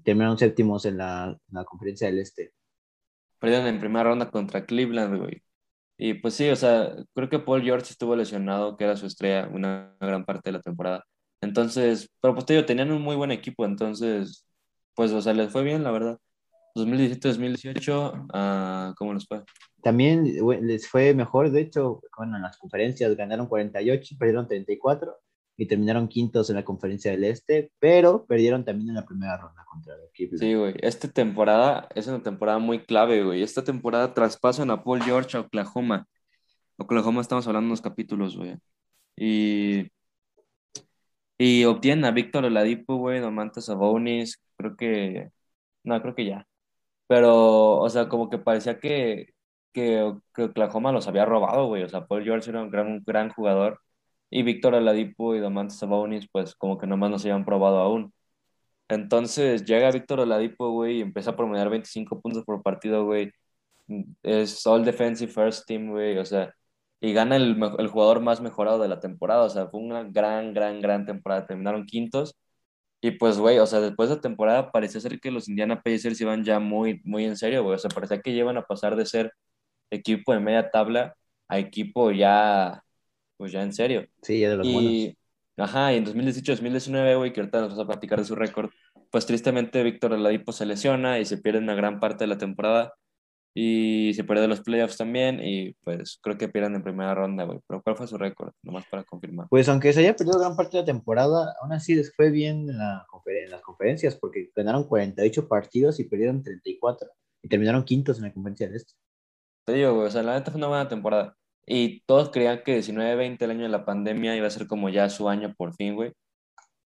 terminaron 0.04 0.38
séptimos 0.38 0.86
en 0.86 0.98
la, 0.98 1.26
en 1.28 1.54
la 1.54 1.66
conferencia 1.66 2.08
del 2.08 2.20
Este. 2.20 2.54
Perdieron 3.40 3.68
en 3.68 3.80
primera 3.80 4.06
ronda 4.06 4.32
contra 4.32 4.66
Cleveland, 4.66 5.18
güey. 5.18 5.42
Y 5.98 6.16
pues 6.16 6.34
sí, 6.36 6.50
o 6.50 6.56
sea, 6.56 6.96
creo 7.14 7.30
que 7.30 7.40
Paul 7.40 7.64
George 7.64 7.92
estuvo 7.92 8.16
lesionado, 8.16 8.78
que 8.78 8.84
era 8.86 8.98
su 8.98 9.06
estrella 9.06 9.50
una 9.52 9.96
gran 10.00 10.26
parte 10.26 10.50
de 10.50 10.54
la 10.58 10.62
temporada. 10.62 11.06
Entonces, 11.42 12.10
pero 12.22 12.34
pues 12.34 12.46
te 12.46 12.54
digo, 12.54 12.66
tenían 12.66 12.92
un 12.92 13.02
muy 13.02 13.16
buen 13.16 13.32
equipo, 13.32 13.66
entonces, 13.66 14.46
pues, 14.96 15.12
o 15.12 15.22
sea, 15.22 15.34
les 15.34 15.52
fue 15.52 15.64
bien, 15.64 15.84
la 15.84 15.92
verdad. 15.92 16.20
2017-2018, 16.76 18.28
ah, 18.34 18.94
¿cómo 18.98 19.14
les 19.14 19.26
fue? 19.28 19.44
También 19.82 20.26
les 20.62 20.88
fue 20.90 21.14
mejor, 21.14 21.52
de 21.52 21.62
hecho, 21.62 22.02
bueno, 22.18 22.36
en 22.38 22.44
las 22.44 22.58
conferencias 22.58 23.16
ganaron 23.16 23.48
48, 23.48 24.16
perdieron 24.20 24.48
34 24.48 25.16
y 25.58 25.68
terminaron 25.68 26.08
quintos 26.08 26.50
en 26.50 26.58
la 26.58 26.66
conferencia 26.66 27.12
del 27.12 27.24
Este, 27.24 27.72
pero 27.80 28.26
perdieron 28.26 28.66
también 28.66 28.90
en 28.90 28.96
la 28.96 29.06
primera 29.06 29.38
ronda 29.38 29.64
contra 29.66 29.96
el 29.96 30.04
equipo. 30.04 30.38
Sí, 30.38 30.54
güey, 30.54 30.76
esta 30.82 31.08
temporada 31.08 31.88
es 31.96 32.08
una 32.08 32.22
temporada 32.22 32.60
muy 32.60 32.80
clave, 32.80 33.24
güey. 33.24 33.42
Esta 33.42 33.64
temporada 33.64 34.14
traspasan 34.14 34.70
a 34.72 34.84
Paul 34.84 35.02
George 35.04 35.38
a 35.38 35.42
Oklahoma. 35.42 36.08
Oklahoma 36.78 37.22
estamos 37.22 37.48
hablando 37.48 37.68
unos 37.68 37.82
capítulos, 37.82 38.36
güey. 38.38 38.58
Y, 39.16 39.90
y 41.38 41.64
obtienen 41.66 42.06
a 42.06 42.12
Víctor 42.12 42.46
Oladipo, 42.46 42.98
güey, 42.98 43.20
Domantas 43.20 43.66
Sabonis, 43.66 44.42
creo 44.58 44.76
que, 44.76 45.30
no, 45.84 46.02
creo 46.02 46.16
que 46.16 46.26
ya. 46.26 46.48
Pero, 47.08 47.78
o 47.80 47.90
sea, 47.90 48.10
como 48.10 48.30
que 48.30 48.38
parecía 48.40 48.80
que, 48.80 49.34
que, 49.74 50.14
que 50.34 50.44
Oklahoma 50.44 50.92
los 50.92 51.08
había 51.08 51.26
robado, 51.26 51.68
güey. 51.68 51.84
O 51.84 51.90
sea, 51.90 52.08
Paul 52.08 52.24
George 52.24 52.50
era 52.50 52.62
un 52.64 52.72
gran, 52.72 52.88
un 52.88 53.04
gran 53.06 53.30
jugador 53.30 53.82
y 54.36 54.44
Víctor 54.44 54.76
Oladipo 54.76 55.34
y 55.36 55.40
Domantas 55.40 55.80
Sabonis, 55.80 56.28
pues 56.32 56.56
como 56.56 56.78
que 56.78 56.88
nomás 56.88 57.10
no 57.12 57.20
se 57.20 57.32
habían 57.32 57.46
probado 57.46 57.78
aún. 57.80 58.14
Entonces 58.90 59.66
llega 59.66 59.92
Víctor 59.92 60.22
Oladipo, 60.22 60.72
güey, 60.72 61.00
y 61.00 61.02
empieza 61.02 61.32
a 61.32 61.38
promediar 61.38 61.70
25 61.70 62.22
puntos 62.22 62.44
por 62.46 62.62
partido, 62.64 63.06
güey. 63.06 63.32
Es 64.24 64.66
all 64.68 64.86
defensive 64.86 65.32
first 65.32 65.66
team, 65.68 65.92
güey, 65.92 66.18
o 66.18 66.26
sea, 66.26 66.54
y 67.00 67.14
gana 67.14 67.38
el, 67.38 67.58
el, 67.80 67.88
jugador 67.88 68.22
más 68.22 68.42
mejorado 68.42 68.80
de 68.80 68.90
la 68.90 69.00
temporada, 69.00 69.44
o 69.44 69.50
sea, 69.50 69.68
fue 69.70 69.82
una 69.82 70.04
gran, 70.04 70.54
gran, 70.54 70.82
gran 70.82 71.06
temporada. 71.06 71.48
Terminaron 71.48 71.86
quintos. 71.86 72.36
Y 73.02 73.12
pues, 73.12 73.38
güey, 73.40 73.60
o 73.60 73.68
sea, 73.68 73.82
después 73.82 74.10
de 74.10 74.16
la 74.16 74.22
temporada 74.22 74.72
parecía 74.72 75.02
ser 75.02 75.20
que 75.20 75.32
los 75.32 75.48
Indiana 75.50 75.82
Pacers 75.84 76.20
iban 76.22 76.44
ya 76.44 76.60
muy, 76.60 77.02
muy 77.06 77.26
en 77.26 77.38
serio, 77.38 77.64
güey. 77.64 77.76
O 77.76 77.80
sea, 77.80 77.90
parecía 77.90 78.22
que 78.22 78.34
llevan 78.34 78.58
a 78.58 78.64
pasar 78.64 78.96
de 78.96 79.06
ser 79.06 79.34
equipo 79.92 80.34
de 80.34 80.40
media 80.42 80.72
tabla 80.72 81.16
a 81.48 81.60
equipo 81.60 82.12
ya 82.12 82.85
pues 83.38 83.52
ya 83.52 83.64
en 83.64 83.74
serio. 83.74 84.06
Sí, 84.22 84.40
ya 84.40 84.50
de 84.50 84.58
los 84.58 84.68
y, 84.68 85.18
Ajá, 85.58 85.94
y 85.94 85.98
en 85.98 86.06
2018-2019, 86.06 87.18
güey, 87.18 87.32
que 87.32 87.40
ahorita 87.40 87.62
nos 87.62 87.70
vamos 87.70 87.84
a 87.84 87.88
platicar 87.88 88.20
de 88.20 88.26
su 88.26 88.36
récord, 88.36 88.72
pues 89.10 89.26
tristemente 89.26 89.84
Víctor 89.84 90.12
Oladipo 90.14 90.52
se 90.52 90.66
lesiona 90.66 91.20
y 91.20 91.26
se 91.26 91.38
pierde 91.38 91.60
una 91.60 91.76
gran 91.76 92.00
parte 92.02 92.26
de 92.26 92.28
la 92.28 92.38
temporada 92.38 92.94
y 93.54 94.14
se 94.16 94.26
pierde 94.26 94.50
los 94.50 94.60
playoffs 94.60 94.98
también 94.98 95.40
y 95.42 95.72
pues 95.86 96.20
creo 96.22 96.38
que 96.38 96.50
pierden 96.50 96.76
en 96.76 96.84
primera 96.84 97.16
ronda, 97.16 97.46
güey. 97.46 97.60
Pero 97.66 97.82
¿cuál 97.82 97.96
fue 97.96 98.06
su 98.06 98.18
récord? 98.18 98.52
Nomás 98.64 98.86
para 98.92 99.06
confirmar. 99.06 99.48
Pues 99.50 99.70
aunque 99.70 99.94
se 99.94 100.02
haya 100.02 100.14
perdido 100.14 100.40
gran 100.40 100.58
parte 100.58 100.76
de 100.76 100.82
la 100.84 100.86
temporada, 100.86 101.56
aún 101.62 101.72
así 101.72 101.96
les 101.96 102.14
fue 102.14 102.32
bien 102.32 102.70
en, 102.70 102.78
la 102.78 103.06
en 103.28 103.52
las 103.52 103.62
conferencias 103.62 104.18
porque 104.18 104.52
ganaron 104.54 104.84
48 104.84 105.48
partidos 105.48 106.02
y 106.02 106.04
perdieron 106.04 106.44
34 106.44 107.08
y 107.44 107.48
terminaron 107.48 107.86
quintos 107.86 108.18
en 108.18 108.24
la 108.26 108.34
conferencia 108.34 108.68
de 108.68 108.76
este. 108.76 108.94
Te 109.66 109.74
digo, 109.74 109.94
güey, 109.94 110.08
o 110.08 110.12
sea, 110.12 110.22
la 110.22 110.38
neta 110.38 110.52
fue 110.52 110.58
una 110.58 110.68
buena 110.68 110.90
temporada. 110.90 111.38
Y 111.68 112.02
todos 112.02 112.30
creían 112.30 112.62
que 112.64 112.78
19-20, 112.80 113.42
el 113.42 113.52
año 113.52 113.64
de 113.64 113.70
la 113.70 113.86
pandemia, 113.86 114.36
iba 114.36 114.48
a 114.48 114.52
ser 114.52 114.68
como 114.68 114.90
ya 114.90 115.10
su 115.10 115.30
año 115.30 115.54
por 115.58 115.76
fin, 115.76 115.96
güey. 115.96 116.14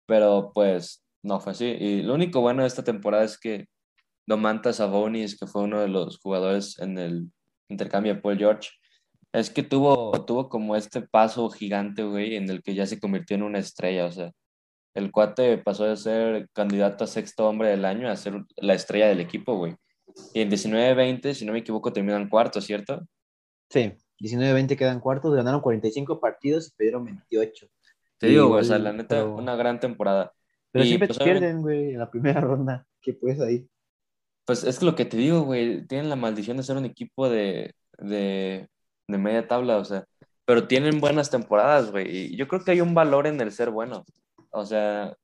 Pero 0.07 0.51
pues 0.53 1.03
no 1.23 1.39
fue 1.39 1.53
así. 1.53 1.65
Y 1.65 2.01
lo 2.01 2.15
único 2.15 2.41
bueno 2.41 2.61
de 2.63 2.67
esta 2.67 2.83
temporada 2.83 3.23
es 3.23 3.37
que 3.39 3.67
Domantas 4.27 4.77
Sabonis, 4.77 5.37
que 5.37 5.47
fue 5.47 5.63
uno 5.63 5.79
de 5.81 5.87
los 5.89 6.17
jugadores 6.19 6.79
en 6.79 6.97
el 6.97 7.31
intercambio 7.69 8.15
de 8.15 8.21
Paul 8.21 8.37
George, 8.37 8.69
es 9.33 9.49
que 9.49 9.63
tuvo, 9.63 10.11
tuvo 10.25 10.49
como 10.49 10.75
este 10.75 11.01
paso 11.01 11.49
gigante, 11.49 12.03
güey, 12.03 12.35
en 12.35 12.49
el 12.49 12.61
que 12.61 12.75
ya 12.75 12.85
se 12.85 12.99
convirtió 12.99 13.35
en 13.35 13.43
una 13.43 13.59
estrella. 13.59 14.05
O 14.05 14.11
sea, 14.11 14.31
el 14.93 15.11
cuate 15.11 15.57
pasó 15.57 15.85
de 15.85 15.97
ser 15.97 16.49
candidato 16.53 17.03
a 17.03 17.07
sexto 17.07 17.47
hombre 17.47 17.69
del 17.69 17.85
año 17.85 18.09
a 18.09 18.15
ser 18.15 18.43
la 18.57 18.75
estrella 18.75 19.07
del 19.07 19.19
equipo, 19.19 19.57
güey. 19.57 19.75
Y 20.33 20.41
en 20.41 20.51
19-20, 20.51 21.33
si 21.33 21.45
no 21.45 21.53
me 21.53 21.59
equivoco, 21.59 21.91
terminan 21.91 22.29
cuarto, 22.29 22.61
¿cierto? 22.61 23.01
Sí. 23.69 23.93
19-20 24.19 24.77
quedan 24.77 24.99
cuartos, 24.99 25.35
ganaron 25.35 25.61
45 25.61 26.19
partidos 26.19 26.67
y 26.67 26.71
perdieron 26.75 27.05
28. 27.05 27.67
Te 28.17 28.27
digo, 28.27 28.47
güey, 28.47 28.61
o 28.61 28.63
sea, 28.63 28.79
la 28.79 28.93
neta, 28.93 29.25
una 29.25 29.55
gran 29.55 29.79
temporada. 29.79 30.33
Pero 30.71 30.85
siempre 30.85 31.07
pues, 31.07 31.19
pierden, 31.19 31.61
güey, 31.61 31.91
en 31.91 31.99
la 31.99 32.09
primera 32.09 32.41
ronda. 32.41 32.85
¿Qué 33.01 33.13
puedes 33.13 33.39
ahí? 33.41 33.67
Pues 34.45 34.63
es 34.63 34.81
lo 34.81 34.95
que 34.95 35.05
te 35.05 35.17
digo, 35.17 35.41
güey, 35.41 35.85
tienen 35.87 36.09
la 36.09 36.15
maldición 36.15 36.57
de 36.57 36.63
ser 36.63 36.77
un 36.77 36.85
equipo 36.85 37.29
de, 37.29 37.73
de, 37.97 38.67
de 39.07 39.17
media 39.17 39.47
tabla, 39.47 39.77
o 39.77 39.85
sea, 39.85 40.05
pero 40.45 40.67
tienen 40.67 40.99
buenas 40.99 41.29
temporadas, 41.29 41.91
güey. 41.91 42.33
Y 42.33 42.35
yo 42.35 42.47
creo 42.47 42.63
que 42.63 42.71
hay 42.71 42.81
un 42.81 42.93
valor 42.93 43.27
en 43.27 43.39
el 43.39 43.51
ser 43.51 43.69
bueno. 43.69 44.03
O 44.51 44.65
sea, 44.65 45.15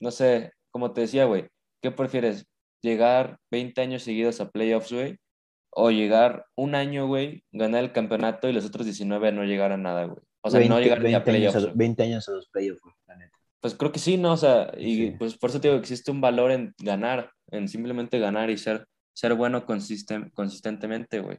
no 0.00 0.10
sé, 0.10 0.52
como 0.70 0.92
te 0.92 1.02
decía, 1.02 1.24
güey, 1.26 1.48
¿qué 1.80 1.90
prefieres? 1.90 2.46
¿Llegar 2.82 3.38
20 3.50 3.80
años 3.80 4.02
seguidos 4.02 4.40
a 4.40 4.50
playoffs, 4.50 4.92
güey? 4.92 5.18
¿O 5.76 5.90
llegar 5.90 6.46
un 6.54 6.74
año, 6.74 7.06
güey, 7.06 7.44
ganar 7.50 7.82
el 7.82 7.92
campeonato 7.92 8.48
y 8.48 8.52
los 8.52 8.64
otros 8.64 8.86
19 8.86 9.32
no 9.32 9.44
llegar 9.44 9.72
a 9.72 9.76
nada, 9.76 10.04
güey? 10.04 10.18
O 10.40 10.50
sea, 10.50 10.60
no 10.68 10.78
llegar 10.78 11.02
ni 11.02 11.14
a 11.14 11.24
playoffs. 11.24 11.56
Años 11.56 11.76
20 11.76 12.02
años 12.02 12.28
a 12.28 12.32
los 12.32 12.48
playoffs, 12.48 12.82
la 13.06 13.16
neta. 13.16 13.36
Pues 13.60 13.74
creo 13.74 13.90
que 13.90 13.98
sí, 13.98 14.16
¿no? 14.16 14.32
O 14.32 14.36
sea, 14.36 14.72
y 14.76 15.12
pues 15.12 15.36
por 15.36 15.50
eso 15.50 15.60
te 15.60 15.68
digo, 15.68 15.80
existe 15.80 16.10
un 16.10 16.20
valor 16.20 16.52
en 16.52 16.74
ganar, 16.78 17.30
en 17.50 17.66
simplemente 17.66 18.18
ganar 18.18 18.50
y 18.50 18.58
ser, 18.58 18.86
ser 19.14 19.34
bueno 19.34 19.64
consistentemente, 19.64 21.20
güey. 21.20 21.38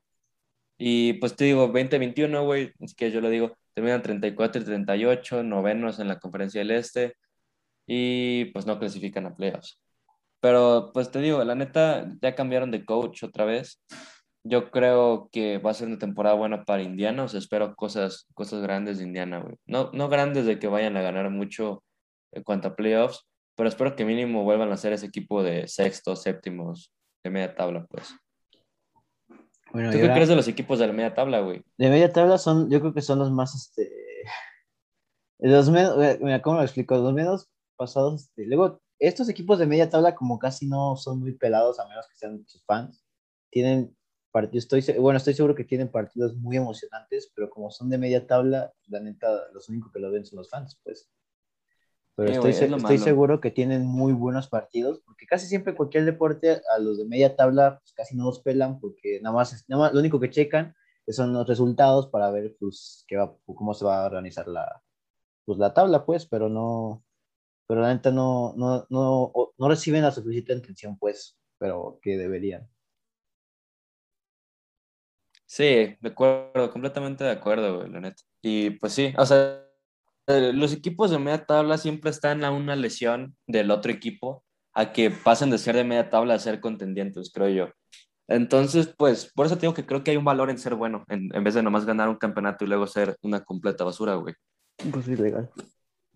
Y 0.77 1.13
pues 1.13 1.35
te 1.35 1.45
digo, 1.45 1.67
2021, 1.67 2.43
güey, 2.43 2.73
es 2.79 2.95
que 2.95 3.11
yo 3.11 3.21
lo 3.21 3.29
digo, 3.29 3.55
terminan 3.73 4.01
34 4.01 4.61
y 4.61 4.65
38, 4.65 5.43
novenos 5.43 5.99
en 5.99 6.07
la 6.07 6.19
conferencia 6.19 6.59
del 6.59 6.71
Este 6.71 7.15
y 7.87 8.45
pues 8.45 8.65
no 8.65 8.79
clasifican 8.79 9.27
a 9.27 9.35
playoffs. 9.35 9.79
Pero 10.39 10.91
pues 10.93 11.11
te 11.11 11.19
digo, 11.19 11.43
la 11.43 11.55
neta, 11.55 12.11
ya 12.21 12.35
cambiaron 12.35 12.71
de 12.71 12.83
coach 12.83 13.23
otra 13.23 13.45
vez. 13.45 13.81
Yo 14.47 14.69
creo 14.69 15.27
que 15.31 15.57
va 15.57 15.71
a 15.71 15.73
ser 15.73 15.87
una 15.87 15.97
temporada 15.97 16.35
buena 16.35 16.65
para 16.65 16.83
Indiana, 16.83 17.23
o 17.23 17.27
sea, 17.27 17.39
espero 17.39 17.75
cosas, 17.75 18.27
cosas 18.35 18.61
grandes 18.61 18.99
de 18.99 19.05
Indiana, 19.05 19.39
güey. 19.39 19.55
No, 19.65 19.89
no 19.91 20.07
grandes 20.07 20.45
de 20.45 20.59
que 20.59 20.67
vayan 20.67 20.95
a 20.97 21.01
ganar 21.01 21.31
mucho 21.31 21.83
en 22.31 22.43
cuanto 22.43 22.67
a 22.67 22.75
playoffs, 22.75 23.27
pero 23.55 23.67
espero 23.67 23.95
que 23.95 24.05
mínimo 24.05 24.43
vuelvan 24.43 24.71
a 24.71 24.77
ser 24.77 24.93
ese 24.93 25.07
equipo 25.07 25.41
de 25.41 25.67
sextos, 25.67 26.21
séptimos, 26.21 26.91
de 27.23 27.31
media 27.31 27.55
tabla, 27.55 27.87
pues. 27.89 28.15
Bueno, 29.71 29.91
¿Tú 29.91 29.97
qué 29.97 30.11
crees 30.11 30.29
de 30.29 30.35
los 30.35 30.47
equipos 30.47 30.77
de 30.77 30.85
la 30.85 30.93
media 30.93 31.15
tabla, 31.15 31.39
güey? 31.39 31.63
De 31.77 31.89
media 31.89 32.13
tabla 32.13 32.37
son, 32.37 32.69
yo 32.69 32.79
creo 32.79 32.93
que 32.93 33.01
son 33.01 33.17
los 33.17 33.31
más, 33.31 33.55
este, 33.55 33.91
los 35.39 35.71
menos, 35.71 35.97
mira, 36.21 36.43
¿cómo 36.43 36.57
lo 36.57 36.63
explico? 36.63 36.95
Los 36.95 37.13
menos 37.13 37.49
pasados, 37.75 38.21
este, 38.21 38.45
luego, 38.45 38.79
estos 38.99 39.27
equipos 39.27 39.57
de 39.57 39.65
media 39.65 39.89
tabla 39.89 40.13
como 40.13 40.37
casi 40.37 40.67
no 40.67 40.95
son 40.97 41.19
muy 41.19 41.33
pelados, 41.33 41.79
a 41.79 41.87
menos 41.87 42.07
que 42.07 42.15
sean 42.15 42.45
sus 42.47 42.63
fans, 42.65 43.03
tienen 43.49 43.95
estoy, 44.53 44.83
bueno, 44.99 45.17
estoy 45.17 45.33
seguro 45.33 45.55
que 45.55 45.63
tienen 45.63 45.89
partidos 45.89 46.35
muy 46.35 46.57
emocionantes, 46.57 47.31
pero 47.33 47.49
como 47.49 47.71
son 47.71 47.89
de 47.89 47.97
media 47.97 48.27
tabla, 48.27 48.73
la 48.87 48.99
neta, 48.99 49.27
los 49.53 49.69
únicos 49.69 49.91
que 49.91 49.99
lo 49.99 50.11
ven 50.11 50.25
son 50.25 50.37
los 50.37 50.49
fans, 50.49 50.79
pues. 50.83 51.09
Pero 52.15 52.31
estoy, 52.31 52.51
estoy 52.51 52.97
seguro 52.97 53.41
que 53.41 53.51
tienen 53.51 53.85
muy 53.85 54.13
buenos 54.13 54.47
partidos, 54.47 55.01
porque 55.05 55.25
casi 55.25 55.47
siempre 55.47 55.75
cualquier 55.75 56.05
deporte 56.05 56.61
a 56.73 56.79
los 56.79 56.97
de 56.97 57.05
media 57.05 57.35
tabla 57.35 57.79
pues, 57.79 57.93
casi 57.93 58.15
no 58.15 58.25
los 58.25 58.39
pelan, 58.39 58.79
porque 58.79 59.19
nada 59.21 59.35
más, 59.35 59.65
nada 59.67 59.83
más 59.83 59.93
lo 59.93 59.99
único 59.99 60.19
que 60.19 60.29
checan 60.29 60.73
son 61.07 61.33
los 61.33 61.47
resultados 61.47 62.07
para 62.07 62.31
ver 62.31 62.55
pues, 62.59 63.03
qué 63.07 63.17
va, 63.17 63.35
cómo 63.45 63.73
se 63.73 63.85
va 63.85 64.03
a 64.03 64.05
organizar 64.05 64.47
la, 64.47 64.81
pues, 65.43 65.59
la 65.59 65.73
tabla, 65.73 66.05
pues, 66.05 66.25
pero 66.25 66.47
no, 66.47 67.03
pero 67.67 67.81
la 67.81 67.93
neta 67.93 68.11
no, 68.11 68.53
no, 68.55 68.85
no, 68.89 69.33
no 69.57 69.69
reciben 69.69 70.03
la 70.03 70.11
suficiente 70.11 70.53
atención, 70.53 70.97
pues, 70.97 71.37
pero 71.57 71.99
que 72.01 72.17
deberían. 72.17 72.69
Sí, 75.45 75.63
de 75.99 76.09
acuerdo, 76.09 76.71
completamente 76.71 77.23
de 77.23 77.31
acuerdo, 77.31 77.87
la 77.87 77.99
neta. 77.99 78.23
Y 78.41 78.71
pues 78.71 78.93
sí, 78.93 79.13
o 79.17 79.25
sea, 79.25 79.63
eh, 80.27 80.51
los 80.53 80.73
equipos 80.73 81.11
de 81.11 81.19
media 81.19 81.45
tabla 81.45 81.77
siempre 81.77 82.09
están 82.09 82.43
a 82.43 82.51
una 82.51 82.75
lesión 82.75 83.35
del 83.47 83.69
otro 83.69 83.91
equipo 83.91 84.43
a 84.73 84.91
que 84.91 85.11
pasen 85.11 85.49
de 85.51 85.57
ser 85.57 85.75
de 85.75 85.83
media 85.83 86.09
tabla 86.09 86.33
a 86.33 86.39
ser 86.39 86.59
contendientes, 86.59 87.31
creo 87.33 87.49
yo. 87.49 87.73
Entonces, 88.27 88.93
pues, 88.97 89.31
por 89.33 89.45
eso 89.45 89.55
digo 89.55 89.73
que 89.73 89.85
creo 89.85 90.03
que 90.03 90.11
hay 90.11 90.17
un 90.17 90.25
valor 90.25 90.49
en 90.49 90.57
ser 90.57 90.75
bueno, 90.75 91.05
en, 91.09 91.29
vez 91.43 91.53
de 91.53 91.61
nomás 91.61 91.85
ganar 91.85 92.09
un 92.09 92.15
campeonato 92.15 92.65
y 92.65 92.67
luego 92.67 92.87
ser 92.87 93.15
una 93.21 93.43
completa 93.43 93.83
basura, 93.83 94.15
güey. 94.15 94.33
Pues 94.91 95.07
ilegal. 95.07 95.49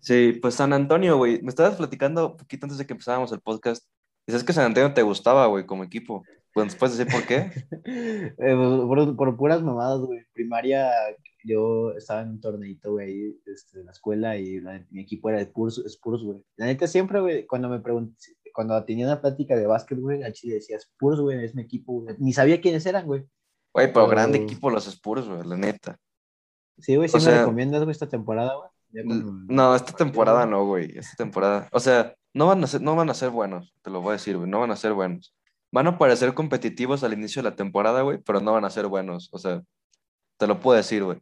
Sí, 0.00 0.38
pues 0.42 0.54
San 0.54 0.72
Antonio, 0.72 1.16
güey. 1.16 1.40
Me 1.42 1.50
estabas 1.50 1.76
platicando 1.76 2.32
un 2.32 2.36
poquito 2.36 2.66
antes 2.66 2.78
de 2.78 2.86
que 2.86 2.94
empezáramos 2.94 3.32
el 3.32 3.40
podcast. 3.40 3.86
Dices 4.26 4.42
que 4.42 4.52
San 4.52 4.66
Antonio 4.66 4.92
te 4.92 5.02
gustaba, 5.02 5.46
güey, 5.46 5.66
como 5.66 5.84
equipo. 5.84 6.24
Pues, 6.52 6.74
¿puedes 6.74 6.98
decir 6.98 7.12
por 7.12 7.26
qué? 7.26 7.50
Eh, 8.38 8.54
por, 8.86 9.16
por, 9.16 9.36
puras 9.36 9.62
mamadas, 9.62 10.00
güey. 10.00 10.20
Primaria, 10.32 10.90
yo 11.44 11.92
estaba 11.92 12.22
en 12.22 12.30
un 12.30 12.40
torneito, 12.40 12.92
güey, 12.92 13.36
este, 13.46 13.80
en 13.80 13.86
la 13.86 13.92
escuela 13.92 14.36
y 14.36 14.60
mi 14.90 15.00
equipo 15.00 15.30
era 15.30 15.40
Spurs, 15.40 15.78
Spurs, 15.86 16.22
güey. 16.22 16.38
La 16.56 16.66
neta 16.66 16.86
siempre, 16.86 17.20
güey, 17.20 17.46
cuando 17.46 17.68
me 17.68 17.80
pregunté, 17.80 18.16
cuando 18.52 18.82
tenía 18.84 19.06
una 19.06 19.20
plática 19.20 19.56
de 19.56 19.66
básquet, 19.66 19.98
güey, 19.98 20.22
a 20.22 20.32
Chile 20.32 20.54
decía 20.54 20.76
Spurs, 20.76 21.20
güey, 21.20 21.44
es 21.44 21.54
mi 21.54 21.62
equipo, 21.62 22.00
güey. 22.00 22.16
Ni 22.18 22.32
sabía 22.32 22.60
quiénes 22.60 22.86
eran, 22.86 23.06
güey. 23.06 23.24
Güey, 23.72 23.92
pero, 23.92 24.08
grande 24.08 24.38
equipo 24.38 24.70
los 24.70 24.86
Spurs, 24.86 25.28
güey, 25.28 25.44
la 25.44 25.56
neta. 25.56 25.98
Sí, 26.78 26.96
güey, 26.96 27.08
¿sí 27.08 27.18
me 27.24 27.38
recomiendas, 27.38 27.82
güey, 27.82 27.92
esta 27.92 28.08
temporada, 28.08 28.54
güey? 28.56 28.70
No, 29.48 29.74
esta 29.74 29.92
temporada 29.92 30.46
no, 30.46 30.66
güey, 30.66 30.96
esta 30.96 31.16
temporada. 31.16 31.68
O 31.72 31.80
sea, 31.80 32.14
no 32.34 32.46
van, 32.46 32.64
a 32.64 32.66
ser, 32.66 32.80
no 32.80 32.96
van 32.96 33.10
a 33.10 33.14
ser 33.14 33.30
buenos, 33.30 33.74
te 33.82 33.90
lo 33.90 34.00
voy 34.00 34.10
a 34.10 34.12
decir, 34.12 34.36
güey, 34.36 34.50
no 34.50 34.60
van 34.60 34.70
a 34.70 34.76
ser 34.76 34.92
buenos. 34.92 35.34
Van 35.72 35.86
a 35.86 35.98
parecer 35.98 36.34
competitivos 36.34 37.04
al 37.04 37.12
inicio 37.12 37.42
de 37.42 37.50
la 37.50 37.56
temporada, 37.56 38.02
güey, 38.02 38.18
pero 38.18 38.40
no 38.40 38.52
van 38.52 38.64
a 38.64 38.70
ser 38.70 38.86
buenos. 38.86 39.28
O 39.32 39.38
sea, 39.38 39.62
te 40.36 40.46
lo 40.46 40.60
puedo 40.60 40.76
decir, 40.76 41.04
güey. 41.04 41.18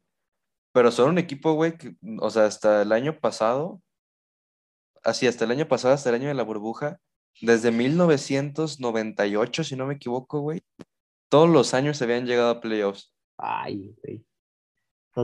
Pero 0.72 0.90
son 0.90 1.10
un 1.10 1.18
equipo, 1.18 1.52
güey, 1.54 1.76
que, 1.76 1.96
o 2.20 2.30
sea, 2.30 2.46
hasta 2.46 2.82
el 2.82 2.92
año 2.92 3.18
pasado, 3.18 3.82
así, 5.02 5.26
hasta 5.26 5.44
el 5.44 5.50
año 5.50 5.68
pasado, 5.68 5.94
hasta 5.94 6.08
el 6.10 6.16
año 6.16 6.28
de 6.28 6.34
la 6.34 6.42
burbuja, 6.44 6.98
desde 7.40 7.70
1998, 7.70 9.64
si 9.64 9.76
no 9.76 9.86
me 9.86 9.94
equivoco, 9.94 10.40
güey, 10.40 10.62
todos 11.28 11.48
los 11.48 11.74
años 11.74 11.96
se 11.96 12.04
habían 12.04 12.26
llegado 12.26 12.50
a 12.50 12.60
playoffs. 12.60 13.12
Ay, 13.36 13.94
güey. 14.02 14.24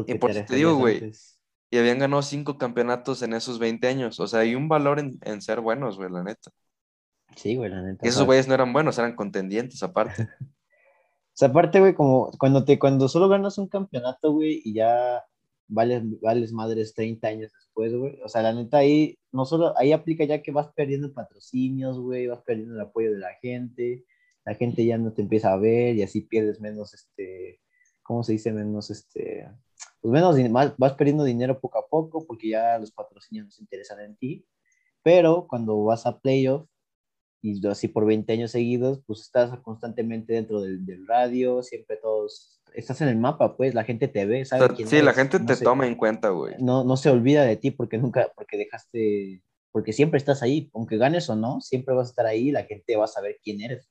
Y 0.06 0.14
por 0.18 0.30
eso 0.30 0.44
te 0.44 0.56
digo, 0.56 0.74
güey, 0.74 1.12
y 1.70 1.78
habían 1.78 1.98
ganado 1.98 2.22
cinco 2.22 2.56
campeonatos 2.56 3.22
en 3.22 3.32
esos 3.32 3.58
20 3.58 3.86
años. 3.88 4.20
O 4.20 4.26
sea, 4.26 4.40
hay 4.40 4.54
un 4.54 4.68
valor 4.68 4.98
en, 4.98 5.18
en 5.22 5.42
ser 5.42 5.60
buenos, 5.60 5.96
güey, 5.96 6.10
la 6.10 6.22
neta. 6.22 6.50
Sí, 7.36 7.56
güey, 7.56 7.70
la 7.70 7.82
neta. 7.82 8.06
Y 8.06 8.08
esos 8.08 8.24
güeyes 8.24 8.48
no 8.48 8.54
eran 8.54 8.72
buenos, 8.72 8.98
eran 8.98 9.16
contendientes 9.16 9.82
aparte. 9.82 10.22
o 10.40 11.32
sea, 11.32 11.48
aparte, 11.48 11.80
güey, 11.80 11.94
como 11.94 12.30
cuando, 12.38 12.64
te, 12.64 12.78
cuando 12.78 13.08
solo 13.08 13.28
ganas 13.28 13.58
un 13.58 13.68
campeonato, 13.68 14.32
güey, 14.32 14.62
y 14.64 14.74
ya 14.74 15.24
vales, 15.68 16.02
vales 16.20 16.52
madres 16.52 16.94
30 16.94 17.26
años 17.28 17.52
después, 17.52 17.94
güey. 17.94 18.20
O 18.24 18.28
sea, 18.28 18.42
la 18.42 18.52
neta 18.52 18.78
ahí, 18.78 19.18
no 19.32 19.44
solo, 19.44 19.76
ahí 19.78 19.92
aplica 19.92 20.24
ya 20.24 20.42
que 20.42 20.52
vas 20.52 20.68
perdiendo 20.74 21.12
patrocinios, 21.12 21.98
güey, 21.98 22.26
vas 22.26 22.42
perdiendo 22.42 22.74
el 22.74 22.80
apoyo 22.80 23.12
de 23.12 23.18
la 23.18 23.34
gente, 23.40 24.04
la 24.44 24.54
gente 24.54 24.84
ya 24.84 24.98
no 24.98 25.12
te 25.12 25.22
empieza 25.22 25.52
a 25.52 25.56
ver 25.56 25.96
y 25.96 26.02
así 26.02 26.22
pierdes 26.22 26.60
menos, 26.60 26.94
este, 26.94 27.60
¿cómo 28.02 28.22
se 28.22 28.32
dice? 28.32 28.52
Menos, 28.52 28.90
este, 28.90 29.48
pues 30.00 30.12
menos, 30.12 30.36
vas 30.78 30.92
perdiendo 30.94 31.24
dinero 31.24 31.60
poco 31.60 31.78
a 31.78 31.86
poco 31.88 32.26
porque 32.26 32.50
ya 32.50 32.78
los 32.78 32.92
patrocinios 32.92 33.46
no 33.46 33.50
se 33.50 33.62
interesan 33.62 34.00
en 34.00 34.16
ti. 34.16 34.46
Pero 35.02 35.46
cuando 35.48 35.84
vas 35.84 36.06
a 36.06 36.18
playoff, 36.18 36.66
y 37.44 37.66
así 37.66 37.88
por 37.88 38.06
20 38.06 38.32
años 38.32 38.52
seguidos, 38.52 39.02
pues 39.06 39.20
estás 39.20 39.56
constantemente 39.60 40.32
dentro 40.32 40.62
del, 40.62 40.86
del, 40.86 41.06
radio, 41.06 41.62
siempre 41.62 41.98
todos, 41.98 42.62
estás 42.72 43.02
en 43.02 43.08
el 43.08 43.18
mapa, 43.18 43.54
pues 43.54 43.74
la 43.74 43.84
gente 43.84 44.08
te 44.08 44.24
ve, 44.24 44.46
¿sabes? 44.46 44.88
sí, 44.88 45.02
la 45.02 45.12
gente 45.12 45.38
te 45.38 45.56
toma 45.56 45.86
en 45.86 45.94
cuenta, 45.94 46.30
güey. 46.30 46.54
No, 46.58 46.84
no 46.84 46.96
se 46.96 47.10
olvida 47.10 47.44
de 47.44 47.56
ti 47.56 47.70
porque 47.70 47.98
nunca, 47.98 48.32
porque 48.34 48.56
dejaste, 48.56 49.42
porque 49.72 49.92
siempre 49.92 50.16
estás 50.16 50.42
ahí, 50.42 50.70
aunque 50.72 50.96
ganes 50.96 51.28
o 51.28 51.36
no, 51.36 51.60
siempre 51.60 51.94
vas 51.94 52.06
a 52.06 52.10
estar 52.12 52.24
ahí, 52.24 52.50
la 52.50 52.64
gente 52.64 52.96
va 52.96 53.04
a 53.04 53.08
saber 53.08 53.38
quién 53.44 53.60
eres. 53.60 53.90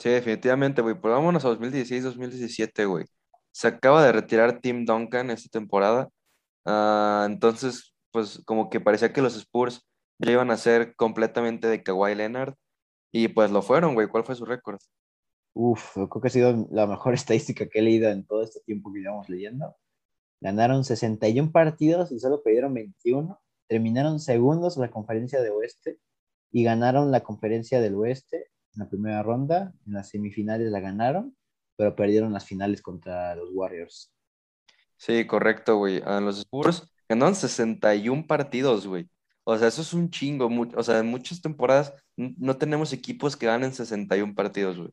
Sí, 0.00 0.08
definitivamente, 0.08 0.82
güey, 0.82 0.96
pero 1.00 1.14
vámonos 1.14 1.44
a 1.44 1.50
2016, 1.50 2.02
2017, 2.02 2.86
güey. 2.86 3.04
Se 3.52 3.68
acaba 3.68 4.04
de 4.04 4.10
retirar 4.10 4.58
Tim 4.60 4.84
Duncan 4.84 5.30
esta 5.30 5.48
temporada, 5.48 6.08
uh, 6.64 7.24
entonces, 7.24 7.94
pues 8.10 8.42
como 8.44 8.68
que 8.68 8.80
parecía 8.80 9.12
que 9.12 9.22
los 9.22 9.36
Spurs 9.36 9.87
ya 10.18 10.32
iban 10.32 10.50
a 10.50 10.56
ser 10.56 10.94
completamente 10.96 11.68
de 11.68 11.82
Kawhi 11.82 12.14
Leonard. 12.14 12.54
Y 13.12 13.28
pues 13.28 13.50
lo 13.50 13.62
fueron, 13.62 13.94
güey. 13.94 14.08
¿Cuál 14.08 14.24
fue 14.24 14.34
su 14.34 14.44
récord? 14.44 14.78
Uf, 15.54 15.94
creo 15.94 16.20
que 16.20 16.28
ha 16.28 16.30
sido 16.30 16.68
la 16.70 16.86
mejor 16.86 17.14
estadística 17.14 17.66
que 17.68 17.78
he 17.78 17.82
leído 17.82 18.10
en 18.10 18.26
todo 18.26 18.42
este 18.42 18.60
tiempo 18.60 18.92
que 18.92 19.00
llevamos 19.00 19.28
leyendo. 19.28 19.76
Ganaron 20.40 20.84
61 20.84 21.50
partidos 21.50 22.12
y 22.12 22.18
solo 22.20 22.42
perdieron 22.42 22.74
21. 22.74 23.40
Terminaron 23.68 24.20
segundos 24.20 24.76
en 24.76 24.82
la 24.82 24.90
conferencia 24.90 25.42
de 25.42 25.50
oeste 25.50 25.98
y 26.52 26.64
ganaron 26.64 27.10
la 27.10 27.20
conferencia 27.20 27.80
del 27.80 27.96
oeste 27.96 28.50
en 28.74 28.80
la 28.80 28.88
primera 28.88 29.22
ronda. 29.22 29.74
En 29.86 29.94
las 29.94 30.10
semifinales 30.10 30.70
la 30.70 30.80
ganaron, 30.80 31.36
pero 31.76 31.96
perdieron 31.96 32.32
las 32.32 32.44
finales 32.44 32.82
contra 32.82 33.34
los 33.34 33.50
Warriors. 33.52 34.12
Sí, 34.96 35.26
correcto, 35.26 35.76
güey. 35.76 36.02
A 36.04 36.20
los 36.20 36.38
Spurs 36.38 36.88
ganaron 37.08 37.34
61 37.34 38.26
partidos, 38.26 38.86
güey. 38.86 39.08
O 39.50 39.56
sea, 39.58 39.68
eso 39.68 39.80
es 39.82 39.94
un 39.94 40.10
chingo. 40.10 40.48
O 40.76 40.82
sea, 40.82 40.98
en 40.98 41.06
muchas 41.06 41.40
temporadas 41.40 41.94
no 42.16 42.58
tenemos 42.58 42.92
equipos 42.92 43.34
que 43.36 43.46
ganen 43.46 43.72
61 43.72 44.34
partidos, 44.34 44.76
güey. 44.76 44.90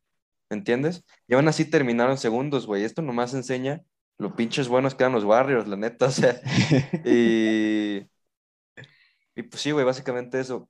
¿Me 0.50 0.58
entiendes? 0.58 1.04
Y 1.28 1.34
aún 1.36 1.48
así 1.50 1.66
terminaron 1.70 2.18
segundos, 2.18 2.66
güey. 2.66 2.84
Esto 2.86 3.02
nomás 3.02 3.34
enseña 3.34 3.84
lo 4.18 4.36
pinches 4.36 4.70
buenos 4.70 4.96
que 4.96 5.04
eran 5.04 5.14
los 5.14 5.26
Warriors, 5.26 5.68
la 5.68 5.76
neta. 5.76 6.06
O 6.08 6.12
sea, 6.12 6.40
y, 7.06 8.08
Y 9.36 9.44
pues 9.44 9.62
sí, 9.62 9.72
güey, 9.72 9.86
básicamente 9.86 10.40
eso. 10.40 10.70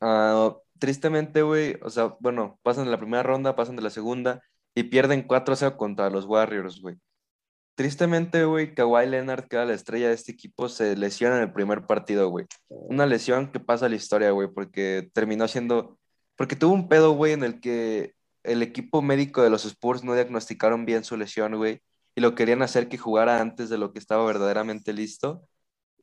Uh, 0.00 0.56
tristemente, 0.78 1.42
güey, 1.42 1.76
o 1.82 1.90
sea, 1.90 2.16
bueno, 2.20 2.58
pasan 2.62 2.84
de 2.86 2.90
la 2.90 2.98
primera 2.98 3.22
ronda, 3.22 3.56
pasan 3.56 3.76
de 3.76 3.82
la 3.82 3.90
segunda 3.90 4.42
y 4.74 4.84
pierden 4.84 5.26
4-0 5.26 5.76
contra 5.76 6.10
los 6.10 6.26
Warriors, 6.26 6.80
güey. 6.80 6.96
Tristemente, 7.76 8.44
güey, 8.44 8.74
Kawhi 8.74 9.06
Leonard, 9.06 9.48
que 9.48 9.56
era 9.56 9.66
la 9.66 9.74
estrella 9.74 10.08
de 10.08 10.14
este 10.14 10.32
equipo, 10.32 10.68
se 10.68 10.96
lesiona 10.96 11.36
en 11.36 11.42
el 11.42 11.52
primer 11.52 11.86
partido, 11.86 12.28
güey. 12.30 12.46
Una 12.68 13.06
lesión 13.06 13.52
que 13.52 13.60
pasa 13.60 13.86
a 13.86 13.88
la 13.88 13.96
historia, 13.96 14.30
güey, 14.30 14.48
porque 14.48 15.10
terminó 15.12 15.46
siendo... 15.46 15.98
Porque 16.36 16.56
tuvo 16.56 16.74
un 16.74 16.88
pedo, 16.88 17.12
güey, 17.12 17.34
en 17.34 17.44
el 17.44 17.60
que 17.60 18.14
el 18.44 18.62
equipo 18.62 19.02
médico 19.02 19.42
de 19.42 19.50
los 19.50 19.64
Spurs 19.66 20.04
no 20.04 20.14
diagnosticaron 20.14 20.86
bien 20.86 21.04
su 21.04 21.16
lesión, 21.16 21.54
güey, 21.56 21.82
y 22.14 22.20
lo 22.22 22.34
querían 22.34 22.62
hacer 22.62 22.88
que 22.88 22.98
jugara 22.98 23.40
antes 23.40 23.68
de 23.68 23.78
lo 23.78 23.92
que 23.92 23.98
estaba 23.98 24.24
verdaderamente 24.24 24.92
listo. 24.92 25.46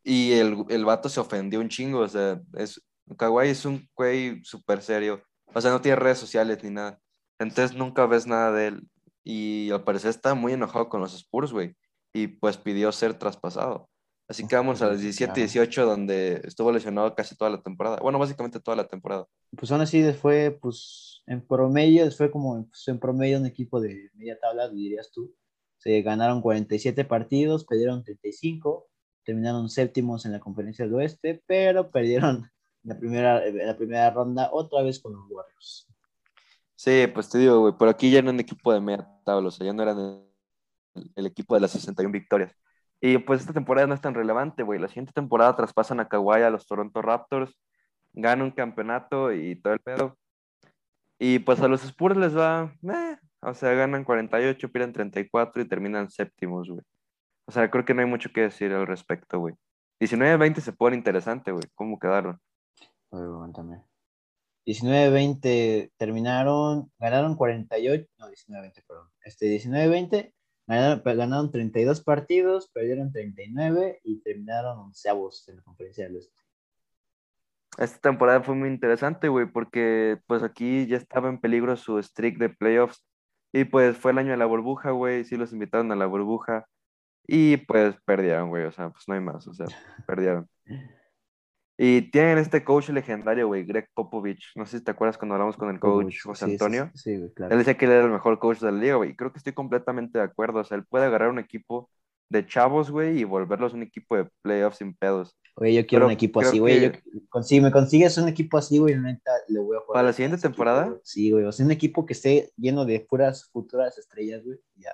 Y 0.04 0.34
el, 0.34 0.66
el 0.70 0.86
vato 0.86 1.10
se 1.10 1.20
ofendió 1.20 1.60
un 1.60 1.70
chingo, 1.70 2.00
o 2.00 2.08
sea, 2.08 2.40
es, 2.56 2.82
Kawhi 3.18 3.50
es 3.50 3.66
un 3.66 3.90
güey 3.96 4.44
súper 4.44 4.82
serio. 4.82 5.24
O 5.54 5.62
sea, 5.62 5.72
no 5.72 5.82
tiene 5.82 5.96
redes 5.96 6.20
sociales 6.20 6.64
ni 6.64 6.70
nada. 6.70 7.00
Entonces 7.40 7.76
nunca 7.76 8.06
ves 8.06 8.28
nada 8.28 8.52
de 8.52 8.68
él. 8.68 8.88
Y 9.24 9.72
al 9.72 9.84
parecer 9.84 10.10
está 10.10 10.34
muy 10.34 10.54
enojado 10.54 10.90
con 10.90 11.02
los 11.02 11.14
Spurs, 11.14 11.52
güey. 11.52 11.76
Y 12.14 12.28
pues 12.28 12.58
pidió 12.58 12.92
ser 12.92 13.14
traspasado. 13.14 13.90
Así 14.28 14.48
que 14.48 14.56
vamos 14.56 14.82
a 14.82 14.88
las 14.88 15.02
17-18, 15.02 15.86
donde 15.86 16.42
estuvo 16.46 16.72
lesionado 16.72 17.14
casi 17.14 17.36
toda 17.36 17.52
la 17.52 17.62
temporada. 17.62 17.98
Bueno, 18.02 18.20
básicamente 18.20 18.60
toda 18.60 18.78
la 18.78 18.88
temporada. 18.88 19.28
Pues 19.56 19.72
aún 19.72 19.82
así 19.82 20.02
fue, 20.14 20.58
pues, 20.62 21.22
en 21.28 21.46
promedio, 21.46 22.10
fue 22.12 22.32
como 22.32 22.66
pues, 22.68 22.88
en 22.88 23.00
promedio 23.00 23.38
un 23.38 23.46
equipo 23.46 23.82
de 23.82 24.10
media 24.14 24.40
tabla, 24.40 24.70
dirías 24.70 25.12
tú. 25.12 25.36
Se 25.78 26.02
ganaron 26.02 26.42
47 26.42 27.04
partidos, 27.04 27.66
perdieron 27.66 28.04
35, 28.04 28.88
terminaron 29.26 29.70
séptimos 29.70 30.26
en 30.26 30.32
la 30.32 30.40
conferencia 30.40 30.86
del 30.86 30.94
oeste, 30.96 31.44
pero 31.46 31.92
perdieron 31.92 32.50
la 32.84 32.98
primera, 32.98 33.46
la 33.52 33.76
primera 33.76 34.10
ronda 34.12 34.50
otra 34.54 34.82
vez 34.84 35.00
con 35.00 35.14
los 35.14 35.30
Warriors. 35.30 35.93
Sí, 36.76 37.08
pues 37.14 37.30
te 37.30 37.38
digo, 37.38 37.60
güey, 37.62 37.74
por 37.78 37.88
aquí 37.88 38.12
ya 38.12 38.22
no 38.22 38.32
un 38.32 38.40
equipo 38.40 38.74
de 38.74 38.82
media 38.82 39.08
tabla, 39.26 39.48
o 39.48 39.52
sea, 39.52 39.66
ya 39.66 39.74
no 39.74 39.84
eran 39.84 40.24
el, 41.16 41.26
equipo 41.26 41.56
de 41.56 41.62
las 41.62 41.72
61 41.72 42.12
victorias. 42.12 42.56
Y 43.02 43.18
pues 43.20 43.42
esta 43.42 43.54
temporada 43.54 43.88
no 43.88 43.94
es 43.94 44.02
tan 44.02 44.14
relevante, 44.14 44.64
güey. 44.64 44.80
La 44.80 44.88
siguiente 44.88 45.14
temporada 45.14 45.56
traspasan 45.56 46.00
a 46.00 46.08
Kawhi 46.08 46.42
a 46.42 46.50
los 46.50 46.66
Toronto 46.68 47.02
Raptors, 47.02 47.58
ganan 48.14 48.46
un 48.46 48.52
campeonato 48.52 49.34
y 49.34 49.56
todo 49.56 49.74
el 49.74 49.80
pedo. 49.80 50.18
Y 51.20 51.40
pues 51.40 51.62
a 51.62 51.68
los 51.68 51.84
Spurs 51.84 52.18
les 52.18 52.38
va, 52.38 52.74
eh, 52.84 53.18
o 53.42 53.54
sea, 53.54 53.74
ganan 53.74 54.04
48, 54.04 54.72
pierden 54.72 54.94
34 54.94 55.62
y 55.62 55.68
terminan 55.68 56.10
séptimos, 56.10 56.70
güey. 56.70 56.82
O 57.46 57.52
sea, 57.52 57.70
creo 57.70 57.86
que 57.86 57.94
no 57.94 58.02
hay 58.02 58.08
mucho 58.08 58.32
que 58.34 58.42
decir 58.42 58.74
al 58.74 58.88
respecto, 58.88 59.40
güey. 59.40 59.56
19-20 60.00 60.62
se 60.62 60.74
pone 60.74 60.96
interesante, 60.98 61.52
güey. 61.52 61.66
¿Cómo 61.76 62.00
quedaron? 62.00 62.40
19-20 64.66 65.92
terminaron, 65.98 66.92
ganaron 67.00 67.36
48, 67.36 68.06
no, 68.18 68.30
19-20, 68.30 68.84
perdón. 68.88 69.10
Este, 69.24 69.48
19-20 69.48 70.34
ganaron, 70.68 71.02
ganaron, 71.04 71.52
32 71.52 72.02
partidos, 72.02 72.70
perdieron 72.74 73.12
39 73.12 74.00
y 74.04 74.22
terminaron 74.22 74.80
onceavos 74.80 75.48
en 75.50 75.58
la 75.58 75.64
conferencia 75.64 76.06
del 76.06 76.18
Este. 76.18 76.44
Esta 77.78 78.00
temporada 78.00 78.42
fue 78.44 78.56
muy 78.56 78.70
interesante, 78.70 79.28
güey, 79.28 79.48
porque 79.48 80.20
pues 80.28 80.44
aquí 80.44 80.86
ya 80.86 80.98
estaba 80.98 81.30
en 81.30 81.40
peligro 81.40 81.76
su 81.76 82.02
streak 82.02 82.38
de 82.38 82.50
playoffs 82.50 83.04
y 83.52 83.66
pues 83.66 83.98
fue 83.98 84.12
el 84.12 84.20
año 84.20 84.32
de 84.32 84.38
la 84.38 84.46
burbuja, 84.46 84.92
güey, 84.92 85.24
sí 85.26 85.38
los 85.38 85.54
invitaron 85.54 85.92
a 85.92 85.96
la 85.96 86.06
burbuja 86.06 86.68
y 87.26 87.58
pues 87.58 87.96
perdieron, 88.06 88.50
güey, 88.50 88.66
o 88.66 88.72
sea, 88.72 88.90
pues 88.90 89.08
no 89.08 89.16
hay 89.16 89.22
más, 89.22 89.48
o 89.48 89.54
sea, 89.54 89.66
perdieron. 90.06 90.48
Y 91.86 92.02
tienen 92.12 92.38
este 92.38 92.64
coach 92.64 92.88
legendario, 92.92 93.48
güey, 93.48 93.66
Greg 93.66 93.90
Popovich. 93.94 94.54
No 94.56 94.66
sé 94.66 94.78
si 94.78 94.86
te 94.86 94.92
acuerdas 94.92 95.18
cuando 95.18 95.36
hablamos 95.36 95.58
con 95.58 95.70
el 95.70 95.82
coach 95.82 96.22
José 96.24 96.46
Antonio. 96.46 96.90
Sí, 96.96 97.20
claro. 97.36 97.52
Él 97.52 97.58
decía 97.58 97.78
que 97.78 97.84
él 97.84 97.92
era 97.92 98.06
el 98.06 98.10
mejor 98.10 98.40
coach 98.40 98.60
de 98.60 98.72
la 98.72 98.78
liga, 98.78 98.96
güey. 98.96 99.10
Y 99.10 99.16
creo 99.18 99.34
que 99.34 99.40
estoy 99.40 99.52
completamente 99.52 100.18
de 100.18 100.24
acuerdo. 100.24 100.60
O 100.60 100.64
sea, 100.64 100.78
él 100.78 100.86
puede 100.86 101.08
agarrar 101.08 101.28
un 101.28 101.40
equipo 101.40 101.90
de 102.30 102.46
chavos, 102.46 102.90
güey, 102.90 103.20
y 103.20 103.26
volverlos 103.26 103.74
un 103.74 103.84
equipo 103.84 104.16
de 104.16 104.30
playoffs 104.42 104.78
sin 104.78 104.94
pedos. 104.94 105.38
Oye, 105.56 105.74
yo 105.74 105.86
quiero 105.86 106.06
un 106.06 106.14
equipo 106.14 106.40
así, 106.40 106.58
güey. 106.58 106.90
Si 107.42 107.60
me 107.60 107.70
consigues 107.70 108.18
un 108.18 108.30
equipo 108.30 108.58
así, 108.58 108.78
güey, 108.78 108.98
neta, 108.98 109.32
le 109.50 109.60
voy 109.60 109.76
a 109.76 109.82
jugar. 109.82 109.96
¿Para 109.96 110.08
la 110.08 110.14
siguiente 110.14 110.38
temporada? 110.38 110.98
sí, 111.04 111.32
güey. 111.32 111.44
O 111.44 111.52
sea, 111.52 111.66
un 111.66 111.74
equipo 111.74 112.06
que 112.06 112.14
esté 112.14 112.54
lleno 112.56 112.86
de 112.86 113.02
puras 113.02 113.50
futuras 113.52 113.98
estrellas, 113.98 114.42
güey. 114.42 114.58
Ya. 114.78 114.92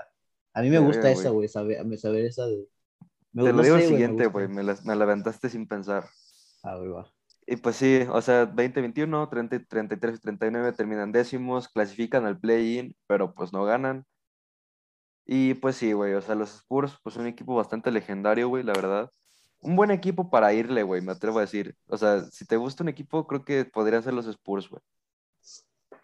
A 0.55 0.63
mí 0.63 0.71
me 0.71 0.79
gusta 0.79 1.11
esa, 1.11 1.29
güey, 1.29 1.47
saber, 1.47 1.85
saber 1.99 2.25
esa 2.25 2.47
de. 2.47 2.67
Te 3.31 3.53
lo 3.53 3.61
digo 3.61 3.75
el 3.75 3.83
siguiente, 3.83 4.25
güey. 4.25 4.47
Me, 4.47 4.63
me, 4.63 4.73
la 4.73 4.95
levantaste 4.95 5.49
sin 5.49 5.67
pensar. 5.67 6.05
Ah, 6.63 6.75
güey, 6.75 6.89
va. 6.89 7.11
Y 7.51 7.55
pues 7.55 7.77
sí, 7.77 8.05
o 8.11 8.21
sea, 8.21 8.45
2021, 8.45 9.27
30, 9.27 9.65
33 9.65 10.17
y 10.17 10.21
39 10.21 10.71
terminan 10.73 11.11
décimos, 11.11 11.67
clasifican 11.67 12.25
al 12.25 12.39
play-in, 12.39 12.95
pero 13.07 13.33
pues 13.33 13.51
no 13.51 13.63
ganan. 13.65 14.05
Y 15.25 15.55
pues 15.55 15.75
sí, 15.77 15.93
güey, 15.93 16.13
o 16.13 16.21
sea, 16.21 16.35
los 16.35 16.53
Spurs, 16.57 16.97
pues 17.03 17.15
un 17.17 17.25
equipo 17.27 17.55
bastante 17.55 17.91
legendario, 17.91 18.49
güey, 18.49 18.63
la 18.63 18.73
verdad. 18.73 19.11
Un 19.61 19.75
buen 19.75 19.91
equipo 19.91 20.29
para 20.29 20.53
irle, 20.53 20.83
güey, 20.83 21.01
me 21.01 21.11
atrevo 21.11 21.39
a 21.39 21.41
decir. 21.41 21.75
O 21.87 21.97
sea, 21.97 22.21
si 22.21 22.45
te 22.45 22.55
gusta 22.57 22.83
un 22.83 22.89
equipo, 22.89 23.25
creo 23.25 23.43
que 23.43 23.65
podrían 23.65 24.03
ser 24.03 24.13
los 24.13 24.27
Spurs, 24.27 24.69
güey. 24.69 24.81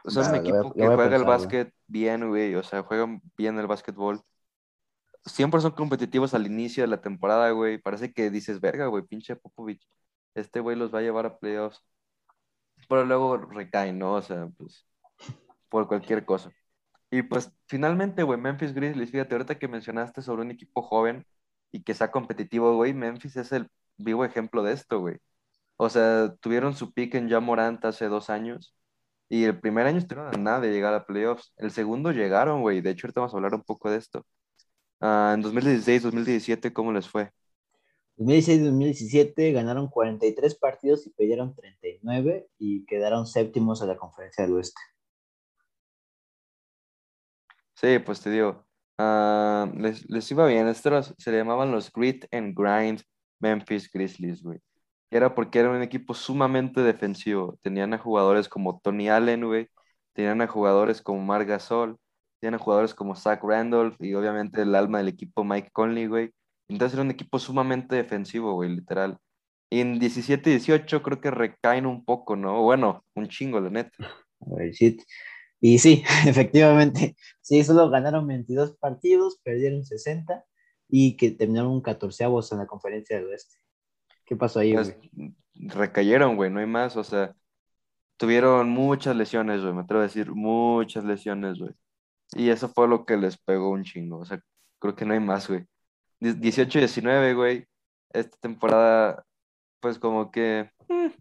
O 0.03 0.09
sea, 0.09 0.23
es 0.23 0.29
un 0.29 0.35
equipo 0.35 0.73
que 0.73 0.87
juega 0.87 1.15
el 1.15 1.25
básquet 1.25 1.71
bien, 1.87 2.27
güey, 2.27 2.55
o 2.55 2.63
sea, 2.63 2.83
juegan 2.83 3.21
bien 3.37 3.59
el 3.59 3.67
básquetbol. 3.67 4.21
Siempre 5.25 5.61
son 5.61 5.71
competitivos 5.71 6.33
al 6.33 6.47
inicio 6.47 6.83
de 6.83 6.87
la 6.87 7.01
temporada, 7.01 7.51
güey. 7.51 7.79
Parece 7.79 8.13
que 8.13 8.31
dices, 8.31 8.59
verga, 8.59 8.87
güey, 8.87 9.03
pinche 9.03 9.35
Popovich 9.35 9.87
este 10.35 10.59
güey 10.59 10.77
los 10.77 10.93
va 10.93 10.99
a 10.99 11.01
llevar 11.03 11.25
a 11.25 11.37
playoffs. 11.39 11.83
Pero 12.87 13.05
luego 13.05 13.37
recaen, 13.37 13.99
¿no? 13.99 14.15
O 14.15 14.21
sea, 14.21 14.47
pues, 14.57 14.85
por 15.69 15.87
cualquier 15.87 16.25
cosa. 16.25 16.51
Y 17.11 17.23
pues 17.23 17.51
finalmente, 17.67 18.23
güey, 18.23 18.39
Memphis 18.39 18.73
Grizzlies, 18.73 19.11
fíjate, 19.11 19.35
ahorita 19.35 19.59
que 19.59 19.67
mencionaste 19.67 20.21
sobre 20.21 20.43
un 20.43 20.51
equipo 20.51 20.81
joven 20.81 21.25
y 21.71 21.83
que 21.83 21.93
sea 21.93 22.11
competitivo, 22.11 22.75
güey, 22.75 22.93
Memphis 22.93 23.37
es 23.37 23.51
el 23.51 23.69
vivo 23.97 24.25
ejemplo 24.25 24.63
de 24.63 24.73
esto, 24.73 24.99
güey. 24.99 25.17
O 25.77 25.89
sea, 25.89 26.35
tuvieron 26.41 26.75
su 26.75 26.93
pick 26.93 27.15
en 27.15 27.29
Jamorant 27.29 27.83
hace 27.85 28.07
dos 28.07 28.29
años 28.29 28.75
y 29.29 29.45
el 29.45 29.59
primer 29.59 29.87
año 29.87 29.97
estuvieron 29.99 30.33
a 30.35 30.37
nada 30.37 30.61
de 30.61 30.71
llegar 30.71 30.93
a 30.93 31.05
playoffs. 31.05 31.53
El 31.57 31.71
segundo 31.71 32.11
llegaron, 32.11 32.61
güey. 32.61 32.81
De 32.81 32.91
hecho, 32.91 33.07
ahorita 33.07 33.21
vamos 33.21 33.33
a 33.33 33.37
hablar 33.37 33.55
un 33.55 33.63
poco 33.63 33.89
de 33.91 33.97
esto. 33.97 34.25
Ah, 35.01 35.33
en 35.35 35.41
2016, 35.41 36.03
2017, 36.03 36.73
¿cómo 36.73 36.91
les 36.93 37.07
fue? 37.09 37.31
2016-2017 38.17 39.53
ganaron 39.53 39.89
43 39.89 40.55
partidos 40.55 41.05
y 41.05 41.09
perdieron 41.11 41.53
39 41.53 42.47
y 42.57 42.85
quedaron 42.85 43.27
séptimos 43.27 43.81
a 43.81 43.87
la 43.87 43.97
conferencia 43.97 44.45
del 44.45 44.53
oeste. 44.53 44.79
Sí, 47.75 47.99
pues 47.99 48.21
te 48.21 48.29
digo, 48.29 48.65
ah, 48.97 49.69
les, 49.75 50.31
iba 50.31 50.47
bien. 50.47 50.67
Estos 50.67 51.13
se 51.17 51.31
llamaban 51.31 51.71
los 51.71 51.91
Grit 51.91 52.25
and 52.31 52.57
Grind 52.57 53.01
Memphis 53.39 53.91
Grizzlies, 53.91 54.41
güey. 54.41 54.59
Era 55.11 55.35
porque 55.35 55.59
era 55.59 55.71
un 55.71 55.81
equipo 55.81 56.13
sumamente 56.13 56.81
defensivo. 56.81 57.59
Tenían 57.61 57.93
a 57.93 57.97
jugadores 57.97 58.49
como 58.49 58.79
Tony 58.81 59.09
Allen, 59.09 59.45
güey. 59.45 59.69
Tenían 60.13 60.41
a 60.41 60.47
jugadores 60.47 61.01
como 61.01 61.21
Marc 61.21 61.47
Gasol. 61.47 61.97
Tenían 62.39 62.55
a 62.55 62.63
jugadores 62.63 62.93
como 62.95 63.15
Zach 63.15 63.41
Randolph 63.43 63.95
y 64.01 64.13
obviamente 64.15 64.61
el 64.61 64.75
alma 64.75 64.99
del 64.99 65.09
equipo 65.09 65.43
Mike 65.43 65.69
Conley, 65.73 66.07
güey. 66.07 66.33
Entonces 66.67 66.93
era 66.93 67.03
un 67.03 67.11
equipo 67.11 67.39
sumamente 67.39 67.95
defensivo, 67.95 68.53
güey, 68.53 68.69
literal. 68.69 69.17
Y 69.69 69.81
en 69.81 69.99
17-18 69.99 71.01
creo 71.01 71.21
que 71.21 71.31
recaen 71.31 71.85
un 71.85 72.05
poco, 72.05 72.35
¿no? 72.35 72.61
Bueno, 72.61 73.03
un 73.15 73.27
chingo, 73.27 73.59
la 73.59 73.69
neta. 73.69 73.91
Y 75.61 75.79
sí, 75.79 76.03
efectivamente, 76.27 77.15
sí, 77.41 77.63
solo 77.63 77.89
ganaron 77.89 78.27
22 78.27 78.77
partidos, 78.77 79.39
perdieron 79.43 79.83
60 79.83 80.45
y 80.89 81.17
que 81.17 81.31
terminaron 81.31 81.71
un 81.71 81.81
14 81.81 82.23
en 82.23 82.57
la 82.57 82.67
conferencia 82.67 83.17
del 83.17 83.27
oeste. 83.27 83.57
¿Qué 84.25 84.35
pasó 84.35 84.59
ahí, 84.59 84.73
pues, 84.73 84.97
güey? 85.13 85.35
Recayeron, 85.55 86.35
güey, 86.35 86.51
no 86.51 86.59
hay 86.59 86.65
más, 86.65 86.97
o 86.97 87.03
sea, 87.03 87.33
tuvieron 88.17 88.69
muchas 88.69 89.15
lesiones, 89.15 89.61
güey, 89.61 89.73
me 89.73 89.81
atrevo 89.81 90.01
a 90.01 90.07
decir, 90.07 90.31
muchas 90.31 91.03
lesiones, 91.03 91.57
güey. 91.57 91.71
Y 92.33 92.49
eso 92.49 92.67
fue 92.69 92.87
lo 92.87 93.05
que 93.05 93.17
les 93.17 93.37
pegó 93.37 93.69
un 93.69 93.83
chingo, 93.83 94.19
o 94.19 94.25
sea, 94.25 94.39
creo 94.79 94.95
que 94.95 95.05
no 95.05 95.13
hay 95.13 95.19
más, 95.19 95.47
güey. 95.47 95.65
18-19, 96.33 97.35
güey. 97.35 97.67
Esta 98.11 98.37
temporada, 98.37 99.25
pues 99.79 99.99
como 99.99 100.31
que 100.31 100.69
un 100.87 101.07
mm, 101.07 101.13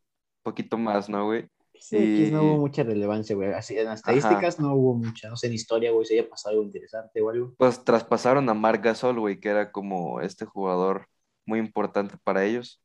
poquito 0.43 0.79
más, 0.79 1.09
¿no, 1.09 1.27
güey? 1.27 1.49
Sí, 1.79 2.31
no 2.33 2.43
hubo 2.45 2.59
mucha 2.59 2.83
relevancia, 2.83 3.37
güey. 3.37 3.53
Así, 3.53 3.79
en 3.79 3.90
estadísticas 3.90 4.59
no 4.59 4.75
hubo 4.75 4.95
mucha, 4.95 5.29
no 5.29 5.37
sé, 5.37 5.49
en 5.49 5.55
historia, 5.55 5.90
güey, 5.90 6.07
si 6.07 6.19
haya 6.19 6.29
pasado 6.29 6.53
algo 6.55 6.64
interesante 6.64 7.21
o 7.21 7.29
algo. 7.29 7.55
Pues 7.59 7.85
traspasaron 7.85 8.49
a 8.49 8.55
Marc 8.55 8.83
Gasol, 8.83 9.21
güey, 9.21 9.38
que 9.38 9.51
era 9.51 9.71
como 9.71 10.21
este 10.21 10.47
jugador 10.47 11.09
muy 11.45 11.59
importante 11.59 12.17
para 12.25 12.45
ellos. 12.45 12.81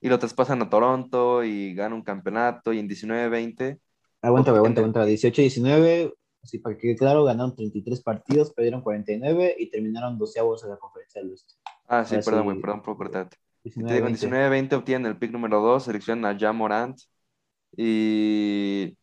Y 0.00 0.08
lo 0.08 0.18
traspasan 0.18 0.62
a 0.62 0.70
Toronto 0.70 1.44
y 1.44 1.74
gana 1.74 1.94
un 1.94 2.02
campeonato 2.02 2.72
y 2.72 2.78
en 2.78 2.88
19-20. 2.88 3.78
Aguanta, 4.22 4.50
güey, 4.50 4.58
aguanta, 4.58 4.80
aguanta. 4.80 5.06
18-19 5.06 6.12
Así 6.42 6.58
para 6.58 6.76
que 6.76 6.94
claro, 6.96 7.24
ganaron 7.24 7.54
33 7.54 8.00
partidos, 8.02 8.52
perdieron 8.52 8.82
49 8.82 9.56
y 9.58 9.70
terminaron 9.70 10.18
doceavos 10.18 10.62
en 10.64 10.70
la 10.70 10.76
conferencia 10.76 11.20
del 11.20 11.32
oeste. 11.32 11.54
Ah, 11.86 12.04
sí, 12.04 12.16
perdón, 12.24 12.44
güey, 12.44 12.60
perdón 12.60 12.82
por 12.82 12.96
cortarte. 12.96 13.36
19-20 13.64 14.74
obtienen 14.74 15.10
el 15.10 15.18
pick 15.18 15.32
número 15.32 15.60
2, 15.60 15.84
seleccionan 15.84 16.36
a 16.36 16.38
Jan 16.38 16.56
Morant. 16.56 16.98
Y, 17.76 18.96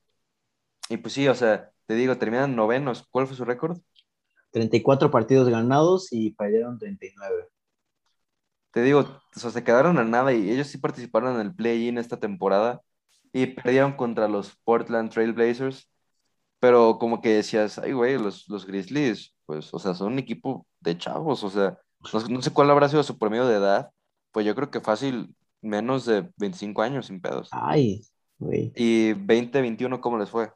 y 0.89 0.98
pues 0.98 1.13
sí, 1.13 1.28
o 1.28 1.36
sea, 1.36 1.71
te 1.86 1.95
digo, 1.95 2.17
terminan 2.17 2.56
novenos. 2.56 3.06
¿Cuál 3.12 3.28
fue 3.28 3.36
su 3.36 3.45
récord? 3.45 3.78
34 4.52 5.12
partidos 5.12 5.50
ganados 5.50 6.08
y 6.12 6.32
perdieron 6.32 6.80
39. 6.80 7.50
Te 8.71 8.82
digo, 8.82 9.00
o 9.00 9.39
sea, 9.39 9.52
se 9.52 9.63
quedaron 9.63 9.98
a 9.98 10.04
nada 10.04 10.34
y 10.34 10.50
ellos 10.50 10.67
sí 10.67 10.78
participaron 10.78 11.36
en 11.36 11.41
el 11.41 11.56
play-in 11.56 11.98
esta 11.98 12.17
temporada 12.19 12.82
y 13.32 13.48
perdieron 13.48 13.93
contra 13.93 14.28
los 14.28 14.56
Portland 14.63 15.12
Trail 15.12 15.34
Blazers. 15.34 15.89
Pero 16.65 16.97
como 16.97 17.21
que 17.21 17.30
decías, 17.30 17.78
ay, 17.78 17.91
güey, 17.91 18.17
los, 18.17 18.49
los 18.49 18.65
Grizzlies, 18.65 19.36
pues, 19.45 19.71
o 19.71 19.78
sea, 19.78 19.93
son 19.93 20.13
un 20.13 20.17
equipo 20.17 20.65
de 20.80 20.97
chavos, 20.97 21.43
o 21.43 21.49
sea, 21.51 21.78
no, 22.28 22.41
sé 22.41 22.49
cuál 22.49 22.71
habrá 22.71 22.89
sido 22.89 23.04
su 23.04 23.19
promedio 23.19 23.45
de 23.45 23.58
edad, 23.58 23.91
pues 24.32 24.47
yo 24.47 24.56
creo 24.56 24.71
que 24.71 24.82
fácil 24.82 25.36
menos 25.62 26.08
de 26.08 26.28
25 26.38 26.82
años 26.82 27.06
sin 27.06 27.21
pedos. 27.21 27.49
Ay, 27.51 28.01
güey. 28.39 28.73
¿Y 28.75 29.13
2021 29.13 30.01
cómo 30.01 30.17
les 30.17 30.32
fue? 30.32 30.49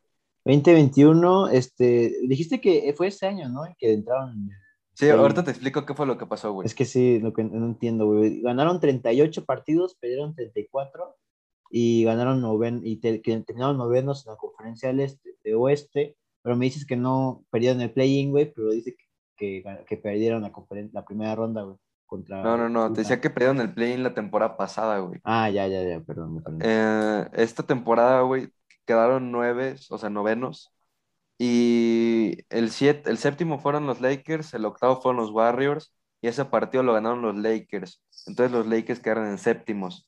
2021, 0.45 1.49
este, 1.49 2.11
dijiste 2.27 2.59
que 2.59 2.91
fue 2.97 3.09
ese 3.09 3.27
año, 3.27 3.47
¿no? 3.47 3.61
Que 3.77 3.93
entraron. 3.93 4.49
Sí, 4.95 5.07
ahorita 5.11 5.43
te 5.43 5.51
explico 5.51 5.85
qué 5.85 5.93
fue 5.93 6.07
lo 6.07 6.17
que 6.17 6.25
pasó, 6.25 6.51
güey. 6.53 6.65
Es 6.65 6.73
que 6.73 6.85
sí, 6.85 7.19
lo 7.19 7.33
que 7.33 7.43
no 7.43 7.67
entiendo, 7.67 8.07
güey. 8.07 8.41
Ganaron 8.41 8.79
38 8.79 9.45
partidos, 9.45 9.95
perdieron 10.01 10.33
34 10.33 11.15
y 11.69 12.03
ganaron 12.03 12.41
noven 12.41 12.81
y 12.83 12.97
terminaron 12.97 13.77
novenos 13.77 14.25
en 14.25 14.33
la 14.33 14.37
conferencia 14.37 14.89
del 14.89 15.01
este, 15.01 15.35
de 15.43 15.55
oeste, 15.55 16.17
pero 16.41 16.55
me 16.55 16.65
dices 16.65 16.85
que 16.85 16.95
no 16.95 17.45
perdieron 17.51 17.81
el 17.81 17.91
play-in, 17.91 18.31
güey, 18.31 18.51
pero 18.51 18.71
dice 18.71 18.95
que, 19.37 19.63
que, 19.87 19.97
perdieron 19.97 20.41
la, 20.41 20.51
la 20.91 21.05
primera 21.05 21.35
ronda, 21.35 21.63
güey. 21.63 21.77
Contra 22.05 22.41
no, 22.41 22.57
no, 22.57 22.69
no, 22.69 22.91
te 22.91 23.01
decía 23.01 23.21
que 23.21 23.29
perdieron 23.29 23.61
el 23.61 23.71
play-in 23.71 24.01
la 24.01 24.15
temporada 24.15 24.57
pasada, 24.57 24.97
güey. 24.97 25.19
Ah, 25.23 25.47
ya, 25.51 25.67
ya, 25.67 25.83
ya, 25.83 25.99
perdón. 25.99 26.43
Eh, 26.59 27.27
esta 27.33 27.61
temporada, 27.61 28.21
güey, 28.21 28.49
quedaron 28.87 29.31
nueve, 29.31 29.75
o 29.91 29.97
sea, 29.99 30.09
novenos. 30.09 30.73
Y 31.37 32.39
el, 32.49 32.71
siete, 32.71 33.11
el 33.11 33.19
séptimo 33.19 33.59
fueron 33.59 33.85
los 33.85 34.01
Lakers, 34.01 34.55
el 34.55 34.65
octavo 34.65 34.99
fueron 35.01 35.21
los 35.21 35.29
Warriors, 35.29 35.93
y 36.19 36.27
ese 36.27 36.45
partido 36.45 36.81
lo 36.81 36.93
ganaron 36.93 37.21
los 37.21 37.35
Lakers. 37.35 38.01
Entonces 38.25 38.51
los 38.51 38.65
Lakers 38.65 38.99
quedaron 38.99 39.27
en 39.27 39.37
séptimos. 39.37 40.07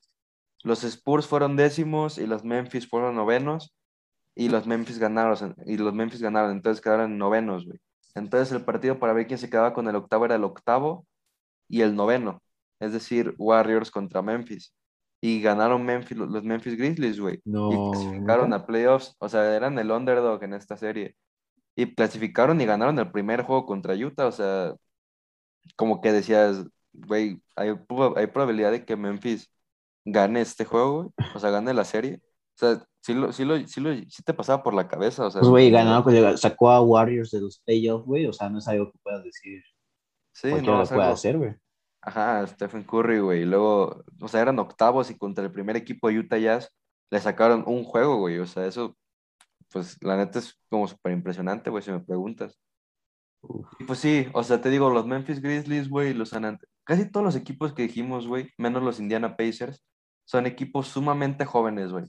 Los 0.64 0.84
Spurs 0.84 1.28
fueron 1.28 1.56
décimos 1.56 2.18
y 2.18 2.28
los 2.28 2.44
Memphis 2.44 2.88
fueron 2.88 3.16
novenos. 3.16 3.74
Y 4.34 4.48
los 4.48 4.66
Memphis 4.66 4.98
ganaron, 4.98 5.56
y 5.66 5.76
los 5.78 5.94
Memphis 5.94 6.22
ganaron, 6.22 6.52
entonces 6.52 6.82
quedaron 6.82 7.18
novenos, 7.18 7.66
güey. 7.66 7.80
Entonces 8.16 8.54
el 8.54 8.64
partido 8.64 8.98
para 8.98 9.12
ver 9.12 9.28
quién 9.28 9.38
se 9.38 9.50
quedaba 9.50 9.74
con 9.74 9.88
el 9.90 9.96
octavo 9.96 10.24
era 10.26 10.36
el 10.36 10.44
octavo 10.46 11.06
y 11.68 11.82
el 11.82 11.96
noveno. 11.96 12.42
Es 12.80 12.94
decir, 12.94 13.36
Warriors 13.38 13.92
contra 13.92 14.22
Memphis 14.22 14.74
y 15.22 15.42
ganaron 15.42 15.86
Memphis, 15.86 16.18
los 16.18 16.44
Memphis 16.44 16.78
Grizzlies, 16.78 17.20
güey. 17.20 17.42
No, 17.46 17.72
y 17.72 17.92
clasificaron 17.92 18.54
a 18.54 18.66
playoffs, 18.66 19.16
o 19.20 19.30
sea, 19.30 19.56
eran 19.56 19.78
el 19.78 19.92
underdog 19.92 20.44
en 20.44 20.54
esta 20.54 20.78
serie. 20.78 21.16
Y 21.76 21.94
clasificaron 21.94 22.60
y 22.60 22.66
ganaron 22.66 22.98
el 23.00 23.12
primer 23.12 23.44
juego 23.44 23.66
contra 23.66 23.96
Utah, 23.96 24.28
o 24.28 24.32
sea, 24.32 24.74
como 25.76 26.02
que 26.02 26.12
decías, 26.12 26.66
güey, 26.94 27.42
hay, 27.56 27.70
hay 28.16 28.28
probabilidad 28.28 28.72
de 28.72 28.86
que 28.86 28.96
Memphis 28.96 29.52
gane 30.06 30.42
este 30.42 30.66
juego, 30.66 31.14
o 31.36 31.40
sea, 31.40 31.50
gane 31.50 31.74
la 31.74 31.86
serie. 31.86 32.22
O 32.56 32.58
sea, 32.58 32.84
sí, 33.02 33.14
lo, 33.14 33.32
sí, 33.32 33.46
lo, 33.46 33.68
sí, 33.68 33.82
lo, 33.82 33.94
sí 33.94 34.24
te 34.24 34.34
pasaba 34.34 34.64
por 34.64 34.74
la 34.74 34.88
cabeza, 34.88 35.26
o 35.26 35.32
sea. 35.32 35.42
Pues, 35.42 35.50
güey, 35.50 35.72
ganó, 35.72 36.04
pues, 36.04 36.40
sacó 36.40 36.72
a 36.72 36.82
Warriors 36.82 37.32
de 37.32 37.42
los 37.42 37.60
playoffs, 37.60 38.06
güey, 38.06 38.26
o 38.26 38.34
sea, 38.34 38.50
no 38.50 38.60
es 38.60 38.68
algo 38.68 38.92
que 38.92 39.00
puedas 39.04 39.24
decir. 39.24 39.62
Sí, 40.34 40.50
no 40.54 40.80
lo 40.80 40.86
puede 40.86 41.04
hacer, 41.04 41.38
güey. 41.38 41.56
Ajá, 42.02 42.46
Stephen 42.48 42.84
Curry, 42.84 43.20
güey. 43.20 43.42
Y 43.42 43.46
luego, 43.46 44.04
o 44.20 44.28
sea, 44.28 44.42
eran 44.42 44.60
octavos 44.60 45.12
y 45.12 45.18
contra 45.18 45.44
el 45.44 45.52
primer 45.52 45.78
equipo 45.78 46.10
de 46.10 46.20
Utah 46.20 46.38
Jazz 46.38 46.74
le 47.12 47.20
sacaron 47.20 47.64
un 47.68 47.84
juego, 47.84 48.18
güey. 48.18 48.40
O 48.40 48.48
sea, 48.48 48.66
eso, 48.66 48.98
pues 49.72 50.02
la 50.02 50.18
neta 50.18 50.40
es 50.40 50.60
como 50.70 50.88
súper 50.88 51.12
impresionante, 51.12 51.70
güey, 51.70 51.84
si 51.84 51.92
me 51.92 52.00
preguntas. 52.00 52.60
Y 53.80 53.84
pues 53.86 54.00
sí, 54.00 54.28
o 54.34 54.44
sea, 54.44 54.62
te 54.62 54.70
digo, 54.70 54.90
los 54.90 55.06
Memphis 55.06 55.42
Grizzlies, 55.42 55.90
güey, 55.90 56.14
los 56.14 56.30
San 56.30 56.60
casi 56.84 57.10
todos 57.10 57.24
los 57.24 57.36
equipos 57.36 57.74
que 57.74 57.84
dijimos, 57.84 58.28
güey, 58.28 58.52
menos 58.58 58.84
los 58.84 59.00
Indiana 59.00 59.36
Pacers, 59.36 59.84
son 60.32 60.46
equipos 60.46 60.88
sumamente 60.88 61.44
jóvenes, 61.44 61.92
güey. 61.92 62.06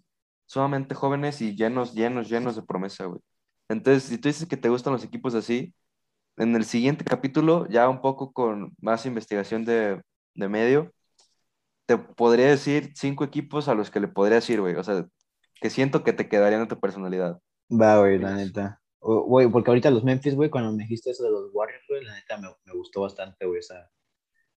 Sumamente 0.47 0.95
jóvenes 0.95 1.41
y 1.41 1.57
llenos, 1.57 1.93
llenos, 1.93 2.29
llenos 2.29 2.55
de 2.55 2.63
promesa, 2.63 3.07
güey. 3.07 3.21
Entonces, 3.69 4.05
si 4.05 4.17
tú 4.17 4.29
dices 4.29 4.47
que 4.47 4.57
te 4.57 4.69
gustan 4.69 4.93
los 4.93 5.03
equipos 5.03 5.35
así, 5.35 5.75
en 6.37 6.55
el 6.55 6.65
siguiente 6.65 7.05
capítulo, 7.05 7.67
ya 7.69 7.89
un 7.89 8.01
poco 8.01 8.33
con 8.33 8.77
más 8.81 9.07
investigación 9.07 9.65
de, 9.65 10.01
medio, 10.37 10.93
te 11.85 11.99
podría 11.99 12.47
decir 12.47 12.93
cinco 12.95 13.25
equipos 13.25 13.67
a 13.67 13.75
los 13.75 13.91
que 13.91 13.99
le 13.99 14.07
podría 14.07 14.37
decir, 14.37 14.61
güey. 14.61 14.77
O 14.77 14.85
sea, 14.85 15.05
que 15.61 15.69
siento 15.69 16.05
que 16.05 16.13
te 16.13 16.29
quedarían 16.29 16.63
en 16.63 16.69
tu 16.69 16.79
personalidad. 16.79 17.41
Va, 17.73 17.99
güey, 17.99 18.21
la 18.21 18.37
neta. 18.37 18.81
Güey, 19.01 19.49
porque 19.49 19.73
ahorita 19.73 19.91
los 19.91 20.05
Memphis, 20.05 20.37
güey, 20.37 20.49
cuando 20.49 20.71
me 20.71 20.85
dijiste 20.85 21.11
eso 21.11 21.25
de 21.25 21.31
los 21.33 21.51
Warriors, 21.53 21.85
güey, 21.89 22.05
la 22.05 22.15
neta 22.15 22.39
me, 22.39 22.73
gustó 22.73 23.01
bastante, 23.01 23.47
güey, 23.47 23.59
esa, 23.59 23.91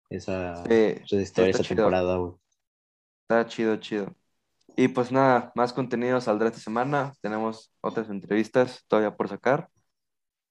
esa, 0.08 0.64
historia, 0.70 1.50
esa 1.50 1.64
temporada, 1.64 2.18
güey. 2.18 2.45
Está 3.28 3.48
chido, 3.48 3.76
chido. 3.78 4.14
Y 4.78 4.88
pues 4.88 5.12
nada, 5.12 5.52
más 5.56 5.74
contenido 5.74 6.22
saldrá 6.22 6.50
esta 6.50 6.60
semana. 6.60 7.12
Tenemos 7.22 7.72
otras 7.82 8.08
entrevistas 8.10 8.84
todavía 8.88 9.16
por 9.16 9.28
sacar. 9.28 9.68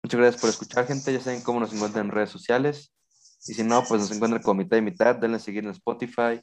Muchas 0.03 0.19
gracias 0.19 0.41
por 0.41 0.51
escuchar, 0.51 0.87
gente. 0.87 1.13
Ya 1.13 1.21
saben 1.21 1.43
cómo 1.43 1.61
nos 1.61 1.73
encuentran 1.73 2.07
en 2.07 2.13
redes 2.13 2.31
sociales. 2.31 2.93
Y 3.47 3.55
si 3.55 3.63
no, 3.63 3.85
pues 3.89 4.01
nos 4.01 4.11
encuentran 4.11 4.43
como 4.43 4.59
mitad 4.63 4.77
y 4.77 4.83
mitad. 4.83 5.15
Denle 5.15 5.37
a 5.37 5.41
seguir 5.41 5.63
en 5.63 5.71
Spotify, 5.71 6.41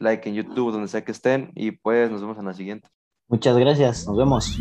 like 0.00 0.28
en 0.28 0.34
YouTube, 0.34 0.72
donde 0.72 0.88
sea 0.88 1.04
que 1.04 1.12
estén. 1.12 1.52
Y 1.54 1.70
pues 1.70 2.10
nos 2.10 2.22
vemos 2.22 2.38
en 2.38 2.46
la 2.46 2.54
siguiente. 2.54 2.88
Muchas 3.28 3.56
gracias. 3.56 4.04
Nos 4.06 4.16
vemos. 4.16 4.58